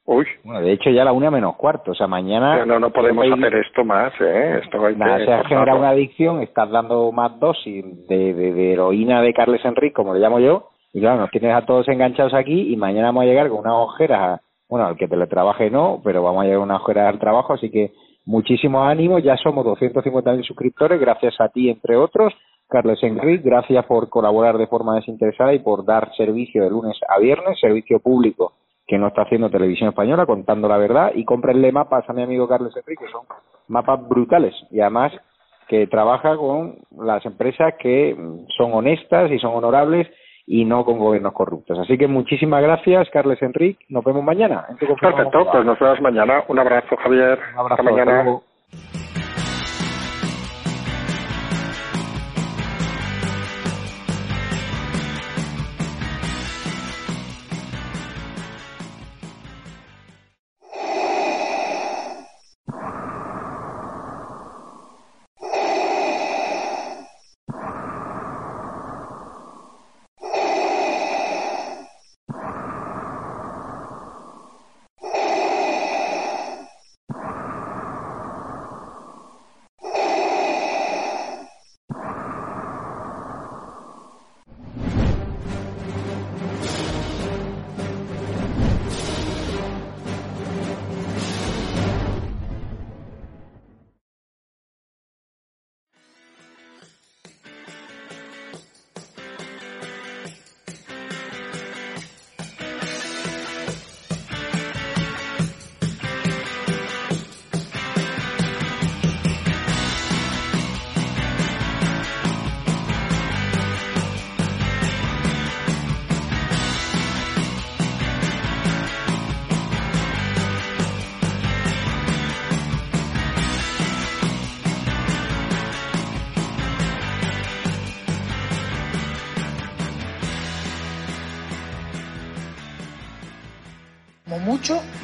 [0.08, 0.26] Uy.
[0.44, 1.92] Bueno, de hecho ya la una menos cuarto.
[1.92, 2.66] O sea, mañana...
[2.66, 4.60] no, no podemos hacer esto más, ¿eh?
[4.64, 8.74] Esto hay nada, se ha generado una adicción, estás dando más dosis de, de, de
[8.74, 12.34] heroína de Carles Enrique, como le llamo yo, y claro, nos tienes a todos enganchados
[12.34, 14.39] aquí y mañana vamos a llegar con unas ojeras,
[14.70, 17.91] bueno, al que teletrabaje no, pero vamos a llegar unas ojeras al trabajo, así que
[18.26, 22.34] muchísimo ánimo, ya somos 250.000 suscriptores, gracias a ti, entre otros.
[22.70, 27.20] Carlos Enrique, gracias por colaborar de forma desinteresada y por dar servicio de lunes a
[27.20, 28.54] viernes, servicio público
[28.88, 32.48] que no está haciendo Televisión Española, contando la verdad, y cómprenle mapas a mi amigo
[32.48, 33.24] Carlos Enrique, que son
[33.68, 35.12] mapas brutales, y además
[35.68, 38.16] que trabaja con las empresas que
[38.56, 40.08] son honestas y son honorables
[40.48, 41.80] y no con gobiernos corruptos.
[41.80, 43.84] Así que muchísimas gracias, Carles Enrique.
[43.89, 44.66] Nos vemos mañana.
[44.80, 46.43] Perfecto, pues nos vemos mañana.
[46.48, 47.39] Un abrazo, Javier.
[47.54, 47.82] Un abrazo.
[47.82, 48.39] Hasta mañana.